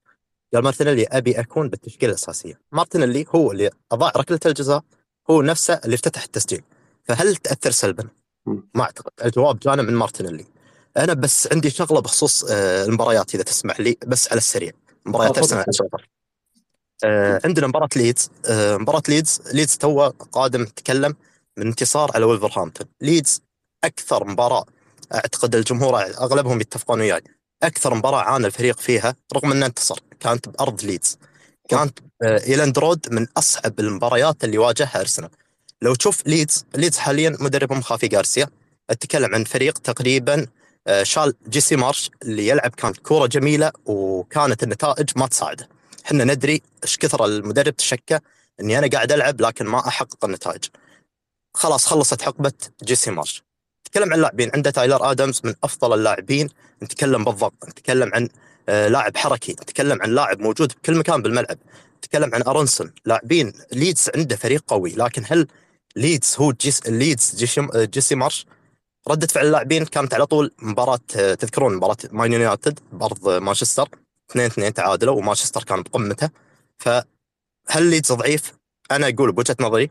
[0.55, 2.61] قال مارتينيلي أبي أكون بالتشكيلة الأساسية.
[2.73, 4.83] مارتينيلي هو اللي أضاع ركله الجزاء
[5.31, 6.62] هو نفسه اللي افتتح التسجيل.
[7.05, 8.09] فهل تأثر سلبا؟
[8.47, 9.12] ما أعتقد.
[9.25, 10.54] الجواب جانا من مارتينيلي.
[10.97, 14.72] أنا بس عندي شغلة بخصوص آه، المباريات إذا تسمح لي بس على السريع.
[15.07, 15.38] مباريات.
[15.38, 15.64] أرسنال
[17.05, 19.40] آه، عندنا مباراة ليدز آه، مباراة ليدز.
[19.53, 21.14] ليدز توه قادم نتكلم
[21.57, 23.42] من انتصار على ولفرهامبتون ليدز
[23.84, 24.64] أكثر مباراة
[25.14, 27.22] أعتقد الجمهور أغلبهم يتفقون وياي.
[27.62, 31.18] أكثر مباراة عانى الفريق فيها رغم أنه انتصر كانت بأرض ليدز.
[31.68, 35.30] كانت إيلاند رود من أصعب المباريات اللي واجهها أرسنال.
[35.82, 38.49] لو تشوف ليدز ليدز حاليا مدربهم خافي غارسيا.
[38.90, 40.47] أتكلم عن فريق تقريبا
[41.03, 45.68] شال جيسي مارش اللي يلعب كانت كورة جميلة وكانت النتائج ما تساعده.
[46.07, 48.18] إحنا ندري إيش كثر المدرب تشكى
[48.61, 50.64] إني أنا قاعد ألعب لكن ما أحقق النتائج.
[51.55, 52.53] خلاص خلصت حقبة
[52.85, 53.45] جيسي مارش.
[53.87, 56.49] نتكلم عن لاعبين عنده تايلر آدمز من أفضل اللاعبين.
[56.82, 57.68] نتكلم بالضبط.
[57.68, 58.28] نتكلم عن
[58.68, 59.53] آه، لاعب حركي.
[59.53, 61.59] نتكلم عن لاعب موجود بكل مكان بالملعب.
[61.99, 62.93] نتكلم عن أرونسون.
[63.05, 64.91] لاعبين ليدز عنده فريق قوي.
[64.91, 65.47] لكن هل
[65.97, 68.47] ليدز هو جيس ليدز جيسي, آه، جيسي مارش؟
[69.09, 73.89] ردة فعل اللاعبين كانت على طول مباراة آه، تذكرون مباراة مان يونايتد بأرض مانشستر
[74.31, 76.31] 2 2 تعادلوا ومانشستر كان بقمته
[76.79, 77.05] فهل
[77.83, 78.53] ليدز ضعيف؟
[78.91, 79.91] أنا أقول بوجهة نظري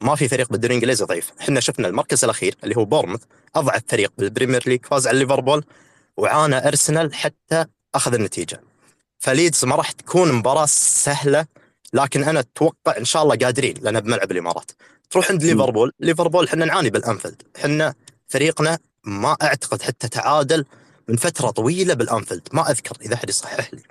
[0.00, 3.20] ما في فريق بالدوري الإنجليزي ضعيف، إحنا شفنا المركز الأخير اللي هو بورنموث
[3.54, 5.64] أضعف فريق بال Premier League فاز على ليفربول
[6.16, 8.60] وعانى أرسنال حتى أخذ النتيجة.
[9.18, 11.46] فليدز ما راح تكون مباراة سهلة
[11.92, 14.70] لكن أنا أتوقع إن شاء الله قادرين لأن بملعب الإمارات.
[15.10, 17.94] تروح عند ليفربول، ليفربول إحنا نعاني بالأنفيلد، إحنا
[18.32, 20.64] فريقنا ما أعتقد حتى تعادل
[21.08, 23.82] من فترة طويلة بالأنفيلد، ما أذكر إذا أحد يصحح لي.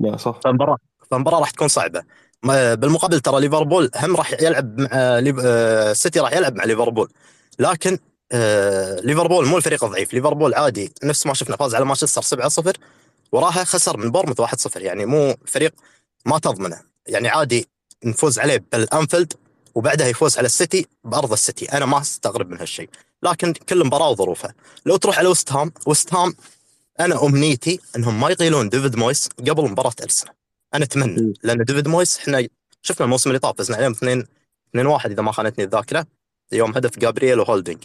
[0.00, 0.40] لا صح.
[0.44, 0.76] فمباراة
[1.10, 2.02] فمباراة راح تكون صعبة.
[2.42, 7.08] ما- بالمقابل ترى ليفربول هم راح يلعب مع ليف- آه، سيتي راح يلعب مع ليفربول.
[7.58, 7.98] لكن
[8.32, 10.14] آه، ليفربول مو الفريق الضعيف.
[10.14, 12.76] ليفربول عادي نفس ما شفنا فاز على مانشستر 7-0
[13.32, 15.74] وراها خسر من بورنموث 1-0 يعني مو فريق
[16.26, 16.80] ما تضمنه.
[17.06, 17.68] يعني عادي
[18.04, 19.32] نفوز عليه بالأنفيلد
[19.74, 21.72] وبعدها يفوز على السيتي بأرض السيتي.
[21.72, 22.88] أنا ما أستغرب من هالشيء.
[23.24, 24.54] لكن كل مباراه وظروفها
[24.86, 26.34] لو تروح على وست هام وست هام
[27.00, 30.34] أنا أمنيتي إنهم ما يقيلون ديفيد مويس قبل مباراة ارسنال
[30.74, 31.34] أنا أتمنى.
[31.42, 32.48] لأن ديفيد مويس إحنا
[32.82, 34.24] شفنا الموسم اللي طاف فزنا عليهم 2
[34.70, 36.06] 2 1 إذا ما خانتني الذاكرة
[36.52, 37.84] يوم هدف جابرييل وهولدنج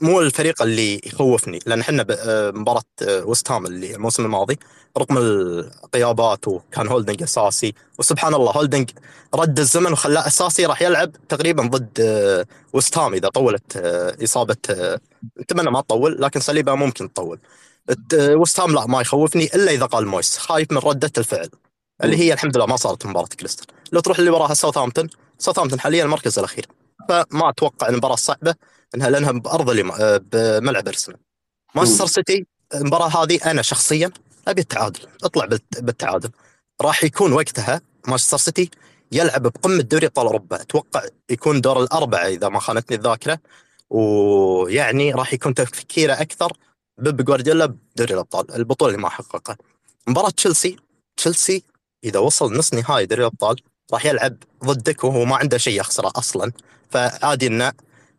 [0.00, 4.58] فمو الفريق اللي يخوفني لأن إحنا آه، مباراة آه، وست هام اللي الموسم الماضي
[4.98, 8.90] رغم الغيابات وكان هولدنج أساسي وسبحان الله هولدنج
[9.34, 14.56] رد الزمن وخلاه أساسي راح يلعب تقريبا ضد آه، وست هام إذا طولت آه، إصابة
[14.70, 15.00] آه،
[15.38, 17.38] أتمنى ما تطول لكن صليبه ممكن تطول.
[18.20, 21.48] وست هام لا ما يخوفني إلا إذا أقالوا مويس خايف من ردة الفعل
[22.04, 23.66] اللي هي الحمد لله ما صارت مباراة كريستال.
[23.92, 26.66] لو تروح اللي وراها ساوثهامبتون ساوثهامبتون حاليا المركز الأخير
[27.08, 28.54] فما أتوقع المباراه صعبة.
[28.94, 29.70] إنها لأنها بأرض
[30.00, 31.18] آه، بملعب أرسنال.
[31.74, 34.10] مانشستر سيتي المباراة هذه أنا شخصيا
[34.48, 36.30] أبي التعادل أطلع بالت- بالتعادل.
[36.80, 38.70] راح يكون وقتها مانشستر سيتي
[39.12, 40.60] يلعب بقمة دوري أبطال أوروبا.
[40.62, 43.38] أتوقع يكون دور الأربعة إذا ما خانتني الذاكرة.
[43.90, 46.52] ويعني راح يكون تفكيره أكثر
[46.98, 49.56] بيب جوارديولا بدوري الأبطال البطولة اللي ما حققها.
[50.06, 50.76] مباراة تشيلسي
[51.16, 51.62] تشيلسي
[52.04, 53.56] إذا وصل نص نهائي دوري الأبطال
[53.92, 56.52] راح يلعب ضدك وهو ما عنده شيء يخسره أصلا.
[56.90, 57.72] فعادي انه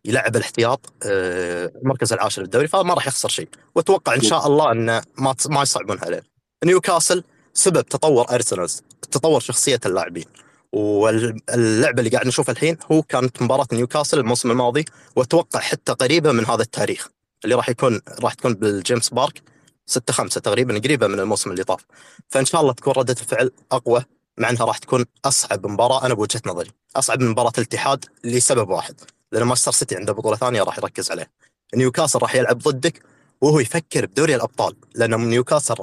[0.06, 3.50] يلعب الاحتياط آه، المركز العاشر الدوري فما راح يخسر شيء.
[3.76, 6.24] وأتوقع إن شاء الله انه ما ما يصعبونها عليه
[6.66, 7.24] نيوكاسل
[7.54, 8.70] سبب تطور أرسنال
[9.12, 10.26] تطور شخصية اللاعبين.
[10.72, 14.86] واللعبة اللي قاعد نشوفها الحين هو كانت مباراة نيوكاسل الموسم الماضي
[15.16, 17.08] وأتوقع حتى قريبة من هذا التاريخ.
[17.43, 19.41] اللي راح يكون راح تكون بالجيمس بارك
[19.86, 21.86] 6 5 تقريبا قريبة من الموسم اللي طاف.
[22.30, 24.06] فإن شاء الله تكون ردة الفعل أقوى
[24.38, 26.72] مع إنها راح تكون أصعب مباراة أنا بوجهة نظري.
[26.95, 28.95] أصعب من مباراة الاتحاد لسبب واحد.
[29.32, 31.32] لأن مانشستر سيتي عنده بطولة ثانية راح يركز عليه.
[31.75, 33.03] نيوكاسل راح يلعب ضدك
[33.41, 35.75] وهو يفكر بدوري الأبطال لأن نيوكاسل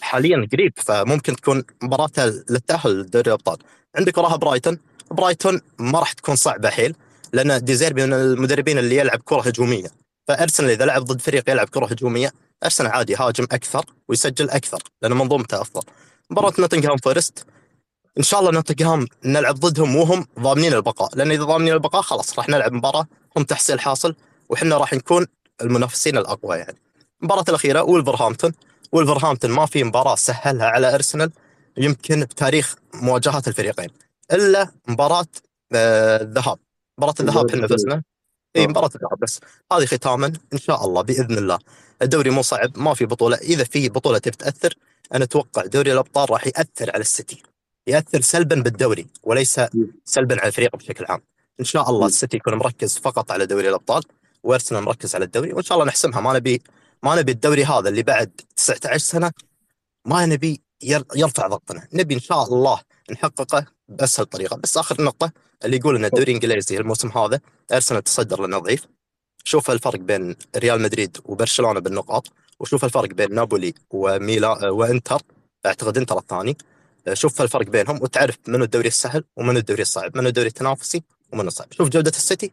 [0.00, 3.58] حاليا قريب فممكن تكون مباراته للتأهل لدوري الأبطال.
[3.96, 4.78] عندك وراها برايتون.
[5.10, 6.94] برايتون ما راح تكون صعبة حيل
[7.32, 9.88] لأن ديزيربي من المدربين اللي يلعب كرة هجومية.
[10.28, 12.32] فأرسنال إذا لعب ضد فريق يلعب كرة هجومية
[12.64, 15.82] أرسنال عادي يهاجم أكثر ويسجل أكثر لأن منظومته أفضل.
[16.30, 17.46] مباراة نوتنغهام فورست.
[18.18, 21.16] إن شاء الله نوتنغهام نلعب ضدهم وهم ضامنين البقاء.
[21.16, 23.06] لأن إذا ضامنين البقاء خلاص راح نلعب مباراة
[23.36, 24.14] هم تحصيل حاصل
[24.48, 25.26] وحنا راح نكون
[25.62, 26.78] المنافسين الأقوى يعني.
[27.22, 28.52] المباراة الأخيرة ولفرهامبتون
[28.92, 31.30] ولفرهامبتون ما في مباراة سهلها على أرسنال
[31.76, 33.88] يمكن بتاريخ مواجهات الفريقين
[34.32, 35.26] إلا مباراة
[35.74, 36.58] آه، الذهاب.
[36.98, 38.02] مباراة الذهاب إحنا فزنا.
[38.56, 39.40] إي مباراة الذهاب بس.
[39.72, 41.58] هذه ختاما إن شاء الله بإذن الله.
[42.02, 43.36] الدوري مو صعب ما في بطولة.
[43.36, 44.74] إذا في بطولة تبي تأثر
[45.14, 47.42] أنا أتوقع دوري الأبطال راح يأثر على السيتي.
[47.86, 49.60] ياثر سلبا بالدوري وليس
[50.04, 51.20] سلبا على الفريق بشكل عام.
[51.60, 54.02] إن شاء الله السيتي يكون مركز فقط على دوري الأبطال
[54.42, 56.20] وأرسنال مركز على الدوري وإن شاء الله نحسمها.
[56.20, 56.62] ما نبي
[57.02, 59.30] ما نبي الدوري هذا اللي بعد 19 سنة
[60.04, 61.88] ما نبي ير- يرفع ضغطنا.
[61.92, 62.80] نبي إن شاء الله
[63.10, 64.56] نحققه بأسهل طريقة.
[64.56, 65.32] بس آخر نقطة
[65.64, 67.40] اللي يقول إن الدوري الإنجليزي الموسم هذا
[67.72, 68.86] أرسنال تصدر لأنه ضعيف.
[69.44, 72.28] شوف الفرق بين ريال مدريد وبرشلونة بالنقاط
[72.60, 75.20] وشوف الفرق بين نابولي وميلا وإنتر
[75.66, 76.56] أعتقد إنتر الثاني.
[77.12, 81.02] شوف الفرق بينهم وتعرف منو الدوري السهل ومنو الدوري الصعب منو الدوري التنافسي
[81.32, 81.72] ومنو الصعب.
[81.72, 82.52] شوف جودة السيتي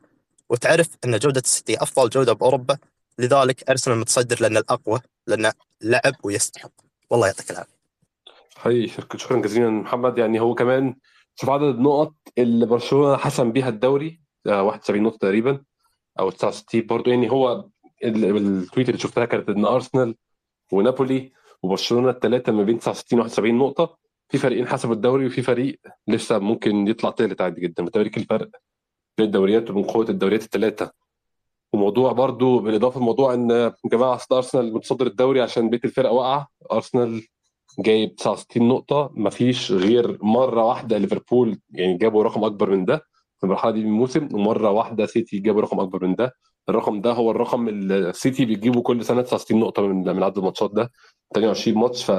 [0.49, 2.77] وتعرف إن جودة السيتي أفضل جودة بأوروبا
[3.19, 5.51] لذلك أرسنال متصدر لأنه الأقوى لأنه
[5.81, 6.71] لعب ويستحق.
[7.09, 7.73] والله يعطيك العافية.
[8.55, 8.87] حقيقي
[9.17, 10.17] شكرا جزيلا محمد.
[10.17, 10.95] يعني هو كمان
[11.35, 15.61] شوف عدد النقط اللي برشلونة حسم بيها الدوري آه، 71 نقطة تقريبا
[16.19, 17.65] أو 69 برضه يعني هو
[18.03, 20.15] ال- التويت اللي شفتها كانت إن أرسنال
[20.71, 21.31] ونابولي
[21.63, 24.02] وبرشلونة الثلاثه ما بين 69 و 71 نقطة.
[24.29, 27.85] في فريقين حسبوا الدوري وفي فريق لسه ممكن يطلع ثالث عادي جدا.
[27.85, 28.49] بتوريك الفرق
[29.17, 30.91] بين الدوريات وبين قوة الدوريات الثلاثه
[31.73, 36.47] وموضوع برضو بالإضافة لموضوع إن يا جماعة أصل أرسنال متصدر الدوري عشان بقية الفرق واقعة
[36.71, 37.21] أرسنال
[37.79, 39.11] جايب 69 نقطة.
[39.15, 42.97] مفيش غير مرة واحدة ليفربول يعني جابوا رقم أكبر من ده
[43.37, 46.33] في المرحلة دي من الموسم ومرة واحدة سيتي جابوا رقم أكبر من ده.
[46.69, 50.71] الرقم ده هو الرقم اللي السيتي بيجيبه كل سنة 69 نقطة من من عدد الماتشات
[50.73, 50.91] ده.
[51.31, 52.11] 22 ماتش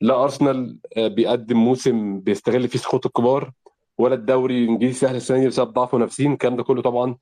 [0.00, 3.52] فلا أرسنال آه، بيقدم موسم بيستغل فيه سقوط الكبار
[3.98, 7.16] ولا الدوري الإنجليزي سهل السنة دي بسبب ضعف منافسين الكلام ده كله طبعا.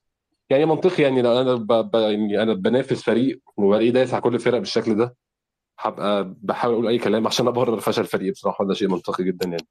[0.50, 1.66] يعني منطقي يعني لو أنا ب...
[1.72, 1.94] ب...
[1.94, 5.16] يعني أنا بنافس فريق وبلاقيه دايس على كل الفرق بالشكل ده.
[5.78, 9.66] هبقى بحاول أقول أي كلام عشان أبرر فشل الفريق بصراحة ده شيء منطقي جدا يعني.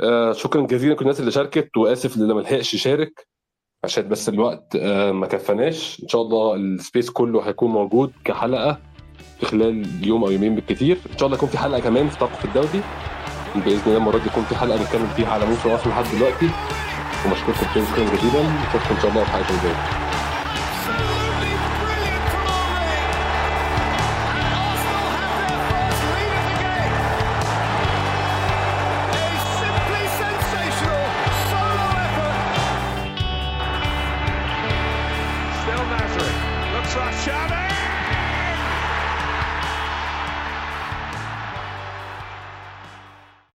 [0.00, 3.26] آه شكرا جزيلا لكل الناس اللي شاركت وآسف اللي ما لحقش يشارك
[3.84, 6.02] عشان بس الوقت آه ما كفناش.
[6.02, 8.78] إن شاء الله السبيس كله هيكون موجود كحلقة.
[9.40, 10.96] في خلال يوم أو يومين بالكثير.
[11.12, 12.80] إن شاء الله يكون في حلقة كمان في توقف الدوري
[13.54, 16.50] بإذن الله المرة دي يكون في حلقة نتكلم فيها على موسم ارسنال لحد دلوقتي.
[17.74, 20.05] تاني شكرا جزيلا نشوفكم إن شاء الله في حلقة الجايه